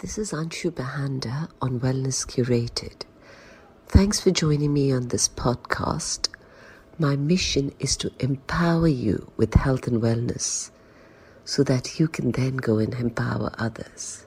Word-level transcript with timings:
This 0.00 0.16
is 0.16 0.32
Anshu 0.32 0.70
Bahanda 0.70 1.50
on 1.60 1.78
Wellness 1.78 2.24
Curated. 2.26 3.02
Thanks 3.86 4.18
for 4.18 4.30
joining 4.30 4.72
me 4.72 4.90
on 4.90 5.08
this 5.08 5.28
podcast. 5.28 6.30
My 6.98 7.16
mission 7.16 7.74
is 7.78 7.98
to 7.98 8.10
empower 8.18 8.88
you 8.88 9.30
with 9.36 9.52
health 9.52 9.86
and 9.86 10.00
wellness 10.00 10.70
so 11.44 11.62
that 11.64 12.00
you 12.00 12.08
can 12.08 12.32
then 12.32 12.56
go 12.56 12.78
and 12.78 12.94
empower 12.94 13.52
others. 13.58 14.24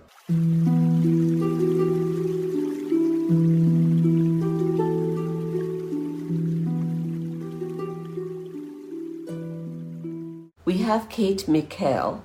We 10.65 10.77
have 10.83 11.09
Kate 11.09 11.47
Mikhail 11.47 12.23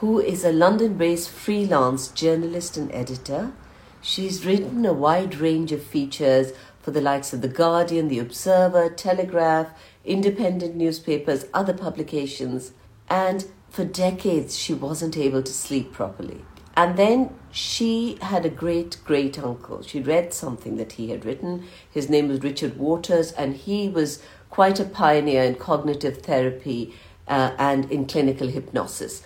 who 0.00 0.18
is 0.18 0.44
a 0.44 0.52
London 0.52 0.94
based 0.94 1.28
freelance 1.28 2.08
journalist 2.08 2.78
and 2.78 2.90
editor. 2.92 3.52
She's 4.00 4.46
written 4.46 4.86
a 4.86 4.94
wide 4.94 5.34
range 5.34 5.72
of 5.72 5.82
features 5.82 6.52
for 6.80 6.90
the 6.90 7.02
likes 7.02 7.34
of 7.34 7.42
The 7.42 7.48
Guardian, 7.48 8.08
The 8.08 8.18
Observer, 8.18 8.88
Telegraph, 8.88 9.68
independent 10.06 10.74
newspapers, 10.74 11.44
other 11.52 11.74
publications, 11.74 12.72
and 13.10 13.44
for 13.68 13.84
decades 13.84 14.58
she 14.58 14.72
wasn't 14.72 15.18
able 15.18 15.42
to 15.42 15.52
sleep 15.52 15.92
properly. 15.92 16.46
And 16.74 16.96
then 16.96 17.34
she 17.50 18.16
had 18.22 18.46
a 18.46 18.50
great 18.50 18.96
great 19.04 19.38
uncle. 19.38 19.82
She 19.82 20.00
read 20.00 20.32
something 20.32 20.76
that 20.78 20.92
he 20.92 21.10
had 21.10 21.26
written. 21.26 21.64
His 21.90 22.08
name 22.08 22.28
was 22.28 22.42
Richard 22.42 22.78
Waters, 22.78 23.32
and 23.32 23.54
he 23.54 23.90
was 23.90 24.22
quite 24.48 24.80
a 24.80 24.84
pioneer 24.86 25.42
in 25.42 25.56
cognitive 25.56 26.22
therapy 26.22 26.94
uh, 27.28 27.52
and 27.58 27.92
in 27.92 28.06
clinical 28.06 28.48
hypnosis. 28.48 29.22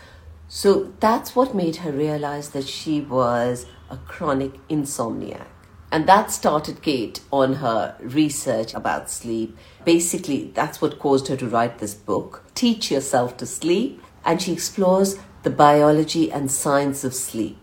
So 0.57 0.93
that's 1.01 1.35
what 1.35 1.53
made 1.53 1.75
her 1.83 1.91
realize 1.91 2.51
that 2.51 2.69
she 2.69 3.01
was 3.01 3.67
a 3.91 3.97
chronic 3.97 4.53
insomniac. 4.69 5.49
And 5.91 6.07
that 6.07 6.30
started 6.30 6.80
Kate 6.80 7.19
on 7.33 7.55
her 7.55 7.96
research 7.99 8.73
about 8.73 9.11
sleep. 9.11 9.59
Basically, 9.85 10.52
that's 10.55 10.80
what 10.80 11.01
caused 11.01 11.27
her 11.27 11.37
to 11.38 11.49
write 11.49 11.79
this 11.79 11.95
book, 11.95 12.45
Teach 12.55 12.93
Yourself 12.93 13.37
to 13.38 13.46
Sleep. 13.46 14.01
And 14.24 14.41
she 14.41 14.52
explores 14.52 15.16
the 15.43 15.51
biology 15.51 16.30
and 16.30 16.49
science 16.49 17.02
of 17.02 17.16
sleep. 17.16 17.59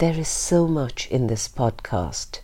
There 0.00 0.20
is 0.20 0.28
so 0.28 0.68
much 0.68 1.08
in 1.10 1.28
this 1.28 1.48
podcast. 1.48 2.40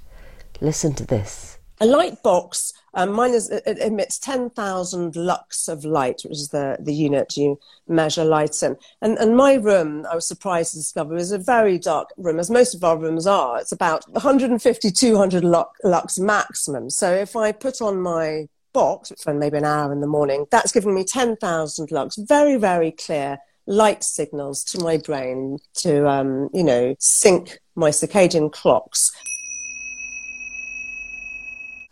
Listen 0.63 0.95
to 0.95 1.05
this. 1.05 1.59
A 1.79 1.85
light 1.85 2.23
box 2.23 2.73
um, 2.95 3.13
mine 3.13 3.33
is, 3.33 3.51
it 3.51 3.79
emits 3.79 4.19
10,000 4.19 5.17
lux 5.17 5.69
of 5.69 5.85
light, 5.85 6.23
which 6.25 6.39
is 6.39 6.49
the, 6.49 6.77
the 6.81 6.95
unit 6.95 7.37
you 7.37 7.59
measure 7.87 8.25
light 8.25 8.63
in. 8.63 8.77
And, 9.01 9.17
and 9.19 9.37
my 9.37 9.55
room, 9.55 10.07
I 10.11 10.15
was 10.15 10.27
surprised 10.27 10.73
to 10.73 10.79
discover, 10.79 11.17
is 11.17 11.33
a 11.33 11.39
very 11.39 11.79
dark 11.79 12.09
room, 12.17 12.39
as 12.39 12.51
most 12.51 12.75
of 12.75 12.83
our 12.83 12.99
rooms 12.99 13.27
are. 13.27 13.61
It's 13.61 13.73
about 13.73 14.09
150, 14.11 14.91
200 14.91 15.45
lux 15.85 16.19
maximum. 16.19 16.91
So 16.91 17.13
if 17.13 17.37
I 17.37 17.53
put 17.53 17.81
on 17.81 18.01
my 18.01 18.49
box, 18.73 19.11
which 19.11 19.21
spend 19.21 19.39
maybe 19.39 19.59
an 19.59 19.65
hour 19.65 19.93
in 19.93 20.01
the 20.01 20.07
morning, 20.07 20.47
that's 20.51 20.73
giving 20.73 20.95
me 20.95 21.05
10,000 21.05 21.91
lux, 21.91 22.17
very, 22.17 22.57
very 22.57 22.91
clear 22.93 23.39
light 23.67 24.03
signals 24.03 24.65
to 24.65 24.83
my 24.83 24.97
brain 24.97 25.59
to, 25.75 26.09
um, 26.09 26.49
you 26.53 26.65
know, 26.65 26.95
sync 26.99 27.59
my 27.77 27.91
circadian 27.91 28.51
clocks. 28.51 29.13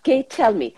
Kate, 0.03 0.31
tell 0.31 0.55
me, 0.55 0.75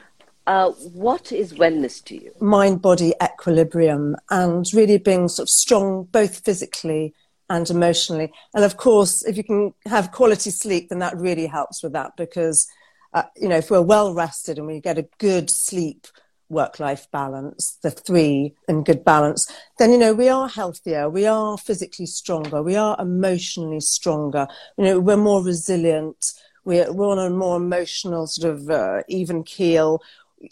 uh, 0.46 0.70
what 0.70 1.32
is 1.32 1.52
wellness 1.54 2.02
to 2.04 2.14
you? 2.14 2.32
Mind 2.40 2.82
body 2.82 3.14
equilibrium 3.22 4.16
and 4.30 4.66
really 4.74 4.98
being 4.98 5.28
sort 5.28 5.46
of 5.46 5.50
strong 5.50 6.04
both 6.04 6.44
physically 6.44 7.14
and 7.50 7.68
emotionally. 7.68 8.32
And 8.54 8.64
of 8.64 8.76
course, 8.76 9.24
if 9.24 9.36
you 9.36 9.44
can 9.44 9.74
have 9.86 10.12
quality 10.12 10.50
sleep, 10.50 10.88
then 10.88 11.00
that 11.00 11.16
really 11.16 11.46
helps 11.46 11.82
with 11.82 11.92
that 11.92 12.16
because, 12.16 12.66
uh, 13.12 13.24
you 13.36 13.48
know, 13.48 13.56
if 13.56 13.70
we're 13.70 13.82
well 13.82 14.14
rested 14.14 14.56
and 14.56 14.66
we 14.66 14.80
get 14.80 14.98
a 14.98 15.08
good 15.18 15.50
sleep, 15.50 16.06
work 16.48 16.80
life 16.80 17.08
balance, 17.12 17.78
the 17.82 17.90
three 17.90 18.54
in 18.68 18.84
good 18.84 19.04
balance, 19.04 19.52
then, 19.78 19.90
you 19.90 19.98
know, 19.98 20.14
we 20.14 20.28
are 20.28 20.48
healthier, 20.48 21.10
we 21.10 21.26
are 21.26 21.58
physically 21.58 22.06
stronger, 22.06 22.62
we 22.62 22.76
are 22.76 22.96
emotionally 23.00 23.80
stronger, 23.80 24.46
you 24.78 24.84
know, 24.84 25.00
we're 25.00 25.16
more 25.16 25.42
resilient. 25.42 26.32
We're, 26.62 26.92
we're 26.92 27.08
on 27.08 27.18
a 27.18 27.30
more 27.30 27.56
emotional 27.56 28.26
sort 28.26 28.54
of 28.54 28.68
uh, 28.68 29.02
even 29.08 29.44
keel 29.44 30.02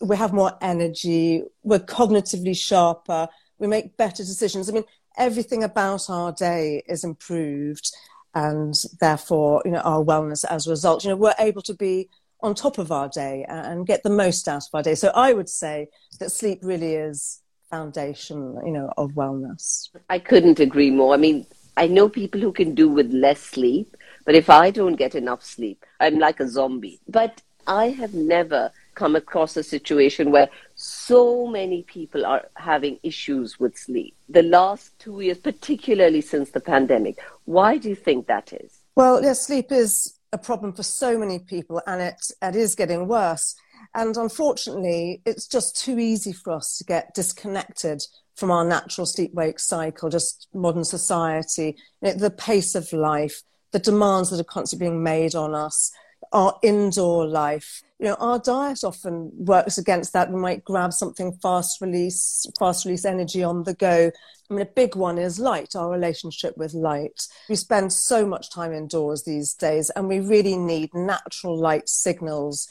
we 0.03 0.16
have 0.16 0.32
more 0.32 0.53
energy, 0.60 1.43
we're 1.62 1.78
cognitively 1.78 2.56
sharper, 2.56 3.28
we 3.59 3.66
make 3.66 3.97
better 3.97 4.22
decisions. 4.22 4.69
I 4.69 4.72
mean, 4.72 4.84
everything 5.16 5.65
about 5.65 6.09
our 6.09 6.32
day 6.32 6.82
is 6.87 7.04
improved, 7.04 7.91
and 8.34 8.75
therefore, 9.00 9.62
you 9.65 9.71
know, 9.72 9.81
our 9.81 10.04
wellness 10.04 10.44
as 10.44 10.66
a 10.66 10.71
result. 10.71 11.04
You 11.04 11.10
know, 11.10 11.16
we're 11.16 11.34
able 11.38 11.62
to 11.62 11.75
be 11.75 12.09
on 12.41 12.54
top 12.54 12.78
of 12.78 12.93
our 12.93 13.09
day 13.09 13.44
and 13.49 13.87
get 13.87 14.03
the 14.03 14.10
most 14.10 14.47
out 14.47 14.62
of 14.62 14.75
our 14.75 14.82
day. 14.82 14.94
So 14.94 15.10
I 15.15 15.32
would 15.32 15.49
say 15.49 15.88
that 16.20 16.31
sleep 16.31 16.60
really 16.62 16.94
is 16.94 17.43
foundation, 17.70 18.59
you 18.65 18.72
know, 18.72 18.93
of 18.97 19.12
wellness. 19.12 19.88
I 20.09 20.19
couldn't 20.19 20.60
agree 20.60 20.91
more. 20.91 21.15
I 21.15 21.16
mean, 21.16 21.47
I 21.76 21.87
know 21.87 22.09
people 22.09 22.41
who 22.41 22.53
can 22.53 22.75
do 22.75 22.88
with 22.88 23.12
less 23.12 23.41
sleep, 23.41 23.97
but 24.25 24.34
if 24.34 24.50
I 24.50 24.70
don't 24.70 24.97
get 24.97 25.15
enough 25.15 25.44
sleep, 25.44 25.84
I'm 26.00 26.19
like 26.19 26.38
a 26.41 26.49
zombie. 26.49 27.00
But 27.09 27.43
I 27.66 27.91
have 27.91 28.15
never 28.15 28.70
come 28.99 29.15
across 29.15 29.57
a 29.57 29.63
situation 29.63 30.33
where 30.33 30.49
so 30.75 31.47
many 31.47 31.85
people 31.85 32.27
are 32.27 32.45
having 32.57 32.99
issues 33.05 33.61
with 33.61 33.79
sleep. 33.79 34.17
The 34.29 34.43
last 34.43 34.99
two 34.99 35.21
years, 35.21 35.39
particularly 35.39 36.21
since 36.21 36.51
the 36.51 36.61
pandemic. 36.61 37.17
Why 37.45 37.79
do 37.79 37.89
you 37.89 37.95
think 37.95 38.27
that 38.27 38.53
is? 38.53 38.81
Well, 38.97 39.23
yes, 39.23 39.47
sleep 39.47 39.71
is 39.71 40.19
a 40.33 40.39
problem 40.39 40.73
for 40.73 40.83
so 40.83 41.17
many 41.17 41.39
people 41.39 41.81
and 41.87 42.03
it, 42.03 42.21
it 42.43 42.57
is 42.57 42.75
getting 42.75 43.07
worse. 43.07 43.55
And 43.95 44.17
unfortunately, 44.17 45.23
it's 45.25 45.47
just 45.47 45.81
too 45.81 46.01
easy 46.01 46.33
for 46.33 46.55
us 46.55 46.77
to 46.79 46.85
get 46.85 47.15
disconnected 47.15 48.03
from 48.35 48.51
our 48.51 48.65
natural 48.65 49.07
sleep 49.07 49.33
wake 49.33 49.61
cycle, 49.61 50.09
just 50.11 50.49
modern 50.53 50.85
society, 50.85 51.77
the 52.03 52.35
pace 52.37 52.75
of 52.75 52.93
life, 52.93 53.43
the 53.71 53.79
demands 53.79 54.31
that 54.31 54.41
are 54.41 54.55
constantly 54.55 54.89
being 54.89 55.03
made 55.03 55.37
on 55.37 55.55
us 55.55 55.93
our 56.33 56.59
indoor 56.62 57.27
life. 57.27 57.83
You 57.99 58.06
know, 58.06 58.16
our 58.21 58.39
diet 58.39 58.84
often 58.84 59.33
works 59.34 59.78
against 59.78 60.12
that. 60.12 60.31
We 60.31 60.41
might 60.41 60.65
grab 60.65 60.93
something 60.93 61.33
fast 61.43 61.81
release, 61.81 62.47
fast 62.59 62.84
release 62.84 63.05
energy 63.05 63.43
on 63.43 63.65
the 63.65 63.75
go. 63.75 64.11
I 64.50 64.55
mean, 64.55 64.62
a 64.62 64.67
big 64.67 64.94
one 64.94 65.19
is 65.19 65.38
light, 65.38 65.75
our 65.75 65.91
relationship 65.91 66.56
with 66.56 66.75
light. 66.75 67.27
We 67.49 67.56
spend 67.56 67.93
so 67.93 68.27
much 68.27 68.50
time 68.50 68.72
indoors 68.72 69.25
these 69.25 69.53
days, 69.53 69.91
and 69.91 70.09
we 70.09 70.21
really 70.21 70.56
need 70.56 70.94
natural 70.94 71.59
light 71.59 71.88
signals 71.88 72.69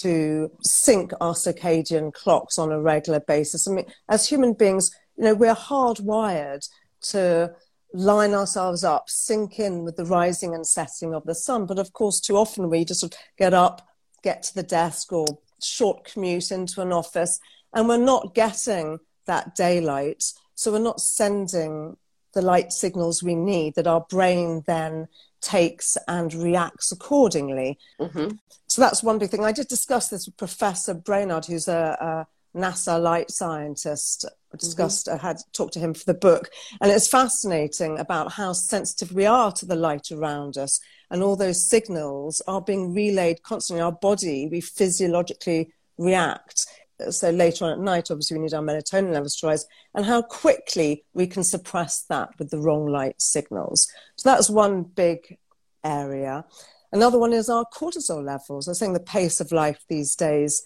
to 0.00 0.50
sync 0.62 1.12
our 1.20 1.34
circadian 1.34 2.12
clocks 2.12 2.58
on 2.58 2.72
a 2.72 2.80
regular 2.80 3.20
basis. 3.20 3.68
I 3.68 3.72
mean, 3.72 3.86
as 4.08 4.28
human 4.28 4.52
beings, 4.54 4.90
you 5.16 5.24
know, 5.24 5.34
we're 5.34 5.54
hardwired 5.54 6.68
to 7.10 7.54
line 7.94 8.34
ourselves 8.34 8.82
up, 8.82 9.08
sync 9.08 9.60
in 9.60 9.84
with 9.84 9.96
the 9.96 10.04
rising 10.04 10.52
and 10.52 10.66
setting 10.66 11.14
of 11.14 11.24
the 11.24 11.34
sun. 11.34 11.64
But 11.64 11.78
of 11.78 11.92
course, 11.92 12.20
too 12.20 12.36
often 12.36 12.68
we 12.68 12.84
just 12.84 13.00
sort 13.00 13.14
of 13.14 13.18
get 13.38 13.54
up, 13.54 13.88
get 14.22 14.42
to 14.42 14.54
the 14.54 14.64
desk 14.64 15.12
or 15.12 15.26
short 15.62 16.04
commute 16.04 16.50
into 16.50 16.82
an 16.82 16.92
office, 16.92 17.38
and 17.72 17.88
we're 17.88 17.96
not 17.96 18.34
getting 18.34 18.98
that 19.26 19.54
daylight. 19.54 20.24
So 20.56 20.72
we're 20.72 20.80
not 20.80 21.00
sending 21.00 21.96
the 22.34 22.42
light 22.42 22.72
signals 22.72 23.22
we 23.22 23.36
need 23.36 23.76
that 23.76 23.86
our 23.86 24.04
brain 24.10 24.64
then 24.66 25.06
takes 25.40 25.96
and 26.08 26.34
reacts 26.34 26.90
accordingly. 26.90 27.78
Mm-hmm. 28.00 28.36
So 28.66 28.82
that's 28.82 29.04
one 29.04 29.18
big 29.18 29.30
thing. 29.30 29.44
I 29.44 29.52
did 29.52 29.68
discuss 29.68 30.08
this 30.08 30.26
with 30.26 30.36
Professor 30.36 30.94
Brainard, 30.94 31.46
who's 31.46 31.68
a, 31.68 31.96
a 32.00 32.26
NASA 32.54 33.00
light 33.00 33.30
scientist 33.30 34.24
discussed, 34.56 35.06
mm-hmm. 35.06 35.24
I 35.24 35.28
had 35.28 35.38
talked 35.52 35.72
to 35.74 35.80
him 35.80 35.94
for 35.94 36.04
the 36.04 36.14
book. 36.14 36.50
And 36.80 36.90
it's 36.90 37.08
fascinating 37.08 37.98
about 37.98 38.32
how 38.32 38.52
sensitive 38.52 39.12
we 39.12 39.26
are 39.26 39.52
to 39.52 39.66
the 39.66 39.76
light 39.76 40.10
around 40.12 40.56
us. 40.56 40.80
And 41.10 41.22
all 41.22 41.36
those 41.36 41.68
signals 41.68 42.40
are 42.46 42.60
being 42.60 42.94
relayed 42.94 43.42
constantly. 43.42 43.82
Our 43.82 43.92
body, 43.92 44.48
we 44.50 44.60
physiologically 44.60 45.72
react. 45.98 46.66
So 47.10 47.30
later 47.30 47.64
on 47.64 47.72
at 47.72 47.80
night, 47.80 48.10
obviously, 48.10 48.36
we 48.36 48.44
need 48.44 48.54
our 48.54 48.62
melatonin 48.62 49.12
levels 49.12 49.36
to 49.36 49.48
rise, 49.48 49.66
and 49.94 50.06
how 50.06 50.22
quickly 50.22 51.04
we 51.12 51.26
can 51.26 51.42
suppress 51.42 52.02
that 52.08 52.30
with 52.38 52.50
the 52.50 52.60
wrong 52.60 52.86
light 52.86 53.20
signals. 53.20 53.88
So 54.16 54.28
that's 54.28 54.48
one 54.48 54.84
big 54.84 55.38
area. 55.82 56.44
Another 56.92 57.18
one 57.18 57.32
is 57.32 57.48
our 57.48 57.66
cortisol 57.66 58.24
levels. 58.24 58.68
I 58.68 58.74
saying 58.74 58.92
the 58.92 59.00
pace 59.00 59.40
of 59.40 59.50
life 59.50 59.84
these 59.88 60.14
days 60.14 60.62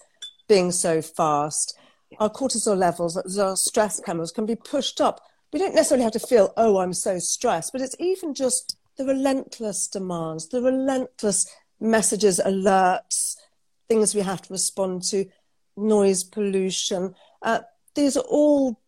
being 0.49 0.71
so 0.71 1.01
fast 1.01 1.79
our 2.19 2.29
cortisol 2.29 2.77
levels, 2.77 3.37
our 3.37 3.55
stress 3.55 3.99
chemicals, 3.99 4.31
can 4.31 4.45
be 4.45 4.55
pushed 4.55 4.99
up. 4.99 5.21
We 5.53 5.59
don't 5.59 5.75
necessarily 5.75 6.03
have 6.03 6.13
to 6.13 6.19
feel, 6.19 6.53
oh, 6.57 6.79
I'm 6.79 6.93
so 6.93 7.19
stressed, 7.19 7.71
but 7.71 7.81
it's 7.81 7.95
even 7.99 8.33
just 8.33 8.77
the 8.97 9.05
relentless 9.05 9.87
demands, 9.87 10.49
the 10.49 10.61
relentless 10.61 11.47
messages, 11.79 12.41
alerts, 12.43 13.35
things 13.87 14.13
we 14.13 14.21
have 14.21 14.41
to 14.41 14.53
respond 14.53 15.03
to, 15.03 15.25
noise 15.77 16.23
pollution. 16.23 17.15
Uh, 17.41 17.59
these 17.95 18.17
are 18.17 18.25
all 18.27 18.79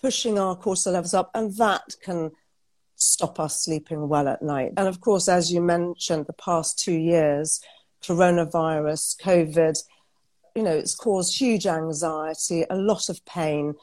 pushing 0.00 0.38
our 0.38 0.56
cortisol 0.56 0.92
levels 0.92 1.14
up, 1.14 1.30
and 1.34 1.56
that 1.56 1.96
can 2.02 2.30
stop 2.96 3.40
us 3.40 3.64
sleeping 3.64 4.08
well 4.08 4.28
at 4.28 4.42
night. 4.42 4.72
And 4.76 4.88
of 4.88 5.00
course, 5.00 5.28
as 5.28 5.52
you 5.52 5.60
mentioned, 5.60 6.26
the 6.26 6.32
past 6.34 6.78
two 6.78 6.94
years, 6.94 7.60
coronavirus, 8.02 9.20
COVID, 9.20 9.78
you 10.58 10.64
know, 10.64 10.76
it's 10.76 10.96
caused 10.96 11.38
huge 11.38 11.68
anxiety, 11.68 12.64
a 12.68 12.74
lot 12.74 13.08
of 13.08 13.24
pain, 13.24 13.74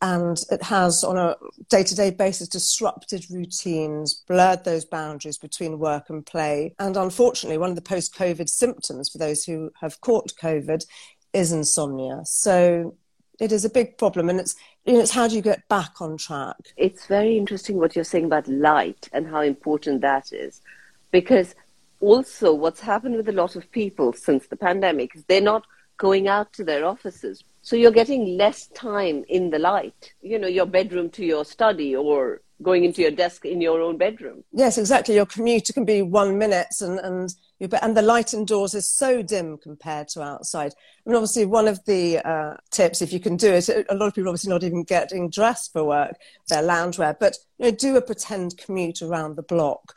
and 0.00 0.40
it 0.50 0.62
has, 0.62 1.04
on 1.04 1.18
a 1.18 1.36
day 1.68 1.82
to 1.82 1.94
day 1.94 2.10
basis, 2.10 2.48
disrupted 2.48 3.30
routines, 3.30 4.14
blurred 4.26 4.64
those 4.64 4.86
boundaries 4.86 5.36
between 5.36 5.78
work 5.78 6.08
and 6.08 6.24
play. 6.24 6.74
And 6.78 6.96
unfortunately, 6.96 7.58
one 7.58 7.68
of 7.68 7.76
the 7.76 7.82
post 7.82 8.14
COVID 8.14 8.48
symptoms 8.48 9.10
for 9.10 9.18
those 9.18 9.44
who 9.44 9.70
have 9.82 10.00
caught 10.00 10.32
COVID 10.40 10.86
is 11.34 11.52
insomnia. 11.52 12.22
So 12.24 12.96
it 13.38 13.52
is 13.52 13.66
a 13.66 13.70
big 13.70 13.98
problem, 13.98 14.30
and 14.30 14.40
it's 14.40 14.56
you 14.86 14.94
know, 14.94 15.00
it's 15.00 15.10
how 15.10 15.28
do 15.28 15.36
you 15.36 15.42
get 15.42 15.68
back 15.68 16.00
on 16.00 16.16
track? 16.16 16.56
It's 16.78 17.04
very 17.04 17.36
interesting 17.36 17.76
what 17.76 17.94
you're 17.94 18.06
saying 18.06 18.24
about 18.24 18.48
light 18.48 19.06
and 19.12 19.26
how 19.26 19.42
important 19.42 20.00
that 20.00 20.32
is, 20.32 20.62
because 21.10 21.54
also 22.00 22.54
what's 22.54 22.80
happened 22.80 23.16
with 23.16 23.28
a 23.28 23.32
lot 23.32 23.54
of 23.54 23.70
people 23.70 24.14
since 24.14 24.46
the 24.46 24.56
pandemic 24.56 25.14
is 25.14 25.24
they're 25.24 25.42
not 25.42 25.66
going 26.02 26.26
out 26.26 26.52
to 26.52 26.64
their 26.64 26.84
offices. 26.84 27.44
So 27.62 27.76
you're 27.76 27.92
getting 27.92 28.36
less 28.36 28.66
time 28.74 29.24
in 29.28 29.50
the 29.50 29.60
light, 29.60 30.12
you 30.20 30.36
know, 30.36 30.48
your 30.48 30.66
bedroom 30.66 31.10
to 31.10 31.24
your 31.24 31.44
study 31.44 31.94
or 31.94 32.40
going 32.60 32.84
into 32.84 33.02
your 33.02 33.12
desk 33.12 33.44
in 33.44 33.60
your 33.60 33.80
own 33.80 33.98
bedroom. 33.98 34.42
Yes, 34.50 34.78
exactly. 34.78 35.14
Your 35.14 35.26
commute 35.26 35.70
can 35.72 35.84
be 35.84 36.02
one 36.02 36.38
minute 36.38 36.74
and, 36.80 36.98
and 36.98 37.32
and 37.80 37.96
the 37.96 38.02
light 38.02 38.34
indoors 38.34 38.74
is 38.74 38.88
so 38.88 39.22
dim 39.22 39.56
compared 39.56 40.08
to 40.08 40.22
outside. 40.22 40.72
I 40.74 41.10
mean, 41.10 41.14
obviously, 41.14 41.44
one 41.44 41.68
of 41.68 41.78
the 41.84 42.18
uh, 42.18 42.56
tips, 42.72 43.00
if 43.00 43.12
you 43.12 43.20
can 43.20 43.36
do 43.36 43.52
it, 43.52 43.68
a 43.68 43.94
lot 43.94 44.08
of 44.08 44.14
people 44.14 44.30
obviously 44.30 44.50
not 44.50 44.64
even 44.64 44.82
getting 44.82 45.30
dressed 45.30 45.72
for 45.72 45.84
work, 45.84 46.16
their 46.48 46.64
loungewear, 46.64 47.16
but 47.20 47.36
you 47.58 47.66
know, 47.66 47.70
do 47.70 47.96
a 47.96 48.02
pretend 48.02 48.58
commute 48.58 49.00
around 49.00 49.36
the 49.36 49.44
block. 49.44 49.94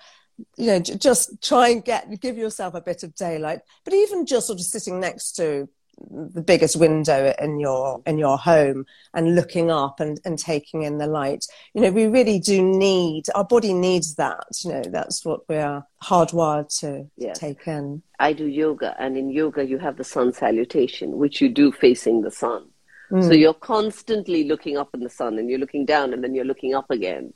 You 0.58 0.68
know, 0.68 0.80
just 0.80 1.42
try 1.42 1.70
and 1.70 1.84
get 1.84 2.22
give 2.22 2.38
yourself 2.38 2.76
a 2.76 2.82
bit 2.82 3.02
of 3.02 3.16
daylight. 3.16 3.62
But 3.84 3.96
even 3.96 4.28
just 4.28 4.46
sort 4.46 4.60
of 4.60 4.66
sitting 4.66 5.00
next 5.00 5.32
to 5.38 5.68
the 6.12 6.42
biggest 6.42 6.76
window 6.78 7.34
in 7.40 7.60
your 7.60 8.02
in 8.06 8.18
your 8.18 8.38
home 8.38 8.86
and 9.14 9.36
looking 9.36 9.72
up 9.72 10.00
and, 10.00 10.20
and 10.26 10.38
taking 10.38 10.84
in 10.84 10.98
the 10.98 11.08
light 11.08 11.46
you 11.74 11.82
know 11.82 11.90
we 11.90 12.06
really 12.06 12.40
do 12.40 12.62
need 12.62 13.24
our 13.34 13.46
body 13.46 13.74
needs 13.74 14.16
that 14.16 14.46
you 14.64 14.72
know 14.72 14.84
that's 14.90 15.24
what 15.24 15.48
we 15.48 15.56
are 15.56 15.86
hardwired 16.04 16.68
to 16.80 17.10
yes. 17.18 17.40
take 17.40 17.66
in 17.68 18.02
i 18.20 18.34
do 18.34 18.46
yoga 18.46 18.96
and 19.00 19.18
in 19.18 19.30
yoga 19.30 19.66
you 19.66 19.78
have 19.78 19.96
the 19.98 20.04
sun 20.04 20.34
salutation 20.34 21.18
which 21.18 21.40
you 21.42 21.48
do 21.48 21.72
facing 21.72 22.22
the 22.22 22.32
sun 22.32 22.68
mm. 23.10 23.24
so 23.24 23.32
you're 23.32 23.54
constantly 23.54 24.44
looking 24.44 24.78
up 24.78 24.90
in 24.94 25.00
the 25.00 25.10
sun 25.10 25.40
and 25.40 25.50
you're 25.50 25.60
looking 25.60 25.86
down 25.86 26.14
and 26.14 26.24
then 26.24 26.36
you're 26.36 26.46
looking 26.46 26.76
up 26.76 26.90
again 26.92 27.34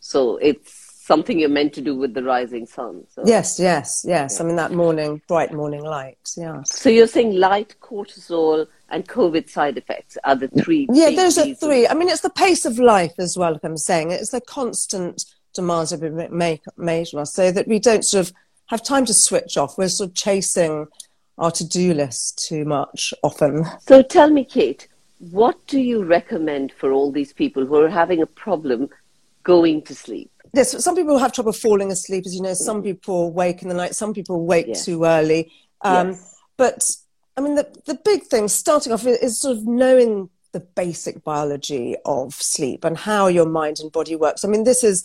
so 0.00 0.36
it's 0.38 0.89
something 1.00 1.38
you're 1.38 1.48
meant 1.48 1.72
to 1.72 1.80
do 1.80 1.96
with 1.96 2.12
the 2.14 2.22
rising 2.22 2.66
sun. 2.66 3.04
So. 3.08 3.22
Yes, 3.24 3.58
yes, 3.58 4.04
yes. 4.06 4.36
Yeah. 4.36 4.42
I 4.42 4.46
mean, 4.46 4.56
that 4.56 4.72
morning, 4.72 5.22
bright 5.26 5.52
morning 5.52 5.82
light. 5.82 6.18
Yeah. 6.36 6.62
So 6.64 6.90
you're 6.90 7.06
saying 7.06 7.36
light, 7.36 7.74
cortisol, 7.80 8.66
and 8.90 9.08
COVID 9.08 9.48
side 9.48 9.78
effects 9.78 10.18
are 10.24 10.36
the 10.36 10.48
three. 10.48 10.86
Yeah, 10.92 11.10
those 11.10 11.38
are 11.38 11.54
three. 11.54 11.88
I 11.88 11.94
mean, 11.94 12.08
it's 12.08 12.20
the 12.20 12.30
pace 12.30 12.66
of 12.66 12.78
life 12.78 13.14
as 13.18 13.36
well, 13.36 13.52
like 13.52 13.64
I'm 13.64 13.78
saying. 13.78 14.10
It's 14.10 14.30
the 14.30 14.42
constant 14.42 15.24
demands 15.54 15.90
that 15.90 16.00
we 16.00 16.10
make, 16.28 16.62
made 16.76 17.08
on 17.14 17.20
us 17.20 17.32
so 17.32 17.50
that 17.50 17.66
we 17.66 17.78
don't 17.78 18.04
sort 18.04 18.26
of 18.26 18.34
have 18.66 18.82
time 18.84 19.06
to 19.06 19.14
switch 19.14 19.56
off. 19.56 19.78
We're 19.78 19.88
sort 19.88 20.10
of 20.10 20.14
chasing 20.14 20.86
our 21.38 21.50
to 21.52 21.66
do 21.66 21.94
list 21.94 22.46
too 22.46 22.64
much 22.66 23.14
often. 23.22 23.64
So 23.80 24.02
tell 24.02 24.30
me, 24.30 24.44
Kate, 24.44 24.86
what 25.18 25.66
do 25.66 25.80
you 25.80 26.04
recommend 26.04 26.72
for 26.72 26.92
all 26.92 27.10
these 27.10 27.32
people 27.32 27.64
who 27.64 27.76
are 27.76 27.88
having 27.88 28.20
a 28.20 28.26
problem 28.26 28.90
going 29.42 29.82
to 29.82 29.94
sleep? 29.94 30.30
Yes, 30.52 30.82
some 30.82 30.96
people 30.96 31.18
have 31.18 31.32
trouble 31.32 31.52
falling 31.52 31.92
asleep, 31.92 32.24
as 32.26 32.34
you 32.34 32.42
know. 32.42 32.54
Some 32.54 32.82
people 32.82 33.32
wake 33.32 33.62
in 33.62 33.68
the 33.68 33.74
night. 33.74 33.94
Some 33.94 34.12
people 34.12 34.44
wake 34.44 34.66
yes. 34.68 34.84
too 34.84 35.04
early. 35.04 35.52
Um, 35.82 36.10
yes. 36.10 36.40
But 36.56 36.82
I 37.36 37.40
mean, 37.40 37.54
the 37.54 37.68
the 37.86 37.94
big 37.94 38.24
thing, 38.24 38.48
starting 38.48 38.92
off, 38.92 39.06
is 39.06 39.40
sort 39.40 39.56
of 39.56 39.66
knowing 39.66 40.28
the 40.52 40.60
basic 40.60 41.22
biology 41.22 41.94
of 42.04 42.34
sleep 42.34 42.84
and 42.84 42.98
how 42.98 43.28
your 43.28 43.46
mind 43.46 43.78
and 43.78 43.92
body 43.92 44.16
works. 44.16 44.44
I 44.44 44.48
mean, 44.48 44.64
this 44.64 44.82
is 44.82 45.04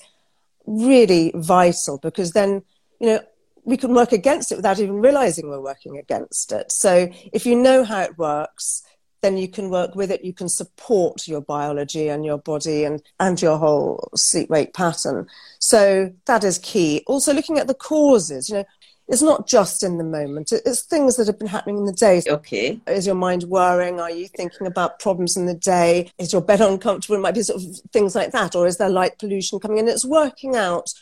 really 0.65 1.31
vital 1.36 2.00
because 2.00 2.31
then 2.31 2.63
you 3.00 3.07
know 3.07 3.19
we 3.65 3.77
can 3.77 3.94
work 3.94 4.12
against 4.12 4.51
it 4.51 4.56
without 4.56 4.80
even 4.80 5.01
realizing 5.01 5.50
we're 5.50 5.59
working 5.59 5.98
against 5.98 6.51
it. 6.51 6.71
So 6.71 7.09
if 7.33 7.45
you 7.45 7.56
know 7.56 7.83
how 7.83 8.01
it 8.01 8.18
works, 8.18 8.83
then 9.25 9.38
you 9.38 9.48
can 9.48 9.72
work 9.72 9.95
with 9.95 10.12
it. 10.12 10.24
You 10.24 10.33
can 10.33 10.48
support 10.48 11.27
your 11.27 11.42
biology 11.42 12.10
and 12.10 12.24
your 12.24 12.38
body 12.38 12.83
and, 12.83 13.01
and 13.19 13.42
your 13.42 13.57
whole 13.57 14.10
sleep 14.16 14.51
wake 14.51 14.74
pattern. 14.74 15.25
So 15.57 16.13
that 16.27 16.44
is 16.44 16.60
key. 16.60 17.04
Also, 17.07 17.33
looking 17.33 17.57
at 17.57 17.66
the 17.66 17.74
causes, 17.74 18.50
you 18.50 18.57
know, 18.57 18.66
it's 19.07 19.24
not 19.24 19.48
just 19.48 19.81
in 19.81 19.98
the 19.98 20.04
moment. 20.04 20.51
It's 20.51 20.83
things 20.83 21.16
that 21.16 21.25
have 21.25 21.39
been 21.39 21.48
happening 21.48 21.77
in 21.80 21.86
the 21.86 21.94
day. 21.94 22.22
Okay. 22.27 22.80
Is 22.88 23.07
your 23.07 23.16
mind 23.16 23.44
worrying? 23.44 24.00
Are 24.00 24.12
you 24.12 24.27
thinking 24.27 24.68
about 24.68 25.00
problems 25.00 25.38
in 25.38 25.48
the 25.48 25.56
day? 25.56 26.12
Is 26.19 26.31
your 26.31 26.42
bed 26.42 26.62
uncomfortable? 26.72 27.16
It 27.16 27.22
might 27.22 27.36
be 27.36 27.42
sort 27.42 27.63
of 27.63 27.80
things 27.92 28.13
like 28.13 28.31
that. 28.31 28.56
Or 28.56 28.68
is 28.68 28.77
there 28.77 28.89
light 28.89 29.18
pollution 29.18 29.60
coming 29.60 29.80
in? 29.80 29.88
It's 29.88 30.06
working 30.06 30.56
out 30.56 30.94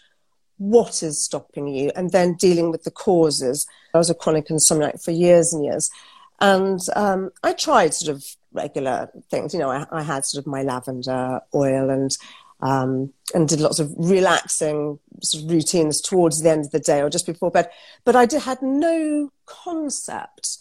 what 0.58 1.04
is 1.04 1.22
stopping 1.22 1.68
you 1.68 1.92
and 1.96 2.12
then 2.12 2.36
dealing 2.36 2.72
with 2.72 2.84
the 2.84 2.92
causes. 2.92 3.68
I 3.94 3.98
was 3.98 4.10
a 4.10 4.16
chronic 4.16 4.48
insomniac 4.48 5.04
for 5.04 5.12
years 5.12 5.54
and 5.54 5.66
years. 5.66 5.90
And 6.44 6.82
um, 6.98 7.32
I 7.42 7.54
tried 7.54 7.94
sort 7.94 8.14
of 8.14 8.26
regular 8.52 9.10
things. 9.32 9.54
You 9.54 9.62
know, 9.62 9.70
I, 9.70 9.86
I 9.92 10.02
had 10.02 10.26
sort 10.26 10.44
of 10.44 10.52
my 10.52 10.62
lavender 10.62 11.40
oil 11.56 11.90
and 11.90 12.12
um, 12.60 13.14
and 13.34 13.48
did 13.48 13.62
lots 13.62 13.80
of 13.80 13.94
relaxing 13.98 15.00
sort 15.22 15.44
of 15.44 15.50
routines 15.50 16.02
towards 16.02 16.42
the 16.42 16.50
end 16.50 16.66
of 16.66 16.72
the 16.72 16.80
day 16.80 17.02
or 17.02 17.10
just 17.10 17.26
before 17.26 17.50
bed. 17.50 17.70
But 18.04 18.18
I 18.18 18.26
did, 18.26 18.42
had 18.42 18.62
no 18.62 19.32
concept 19.46 20.58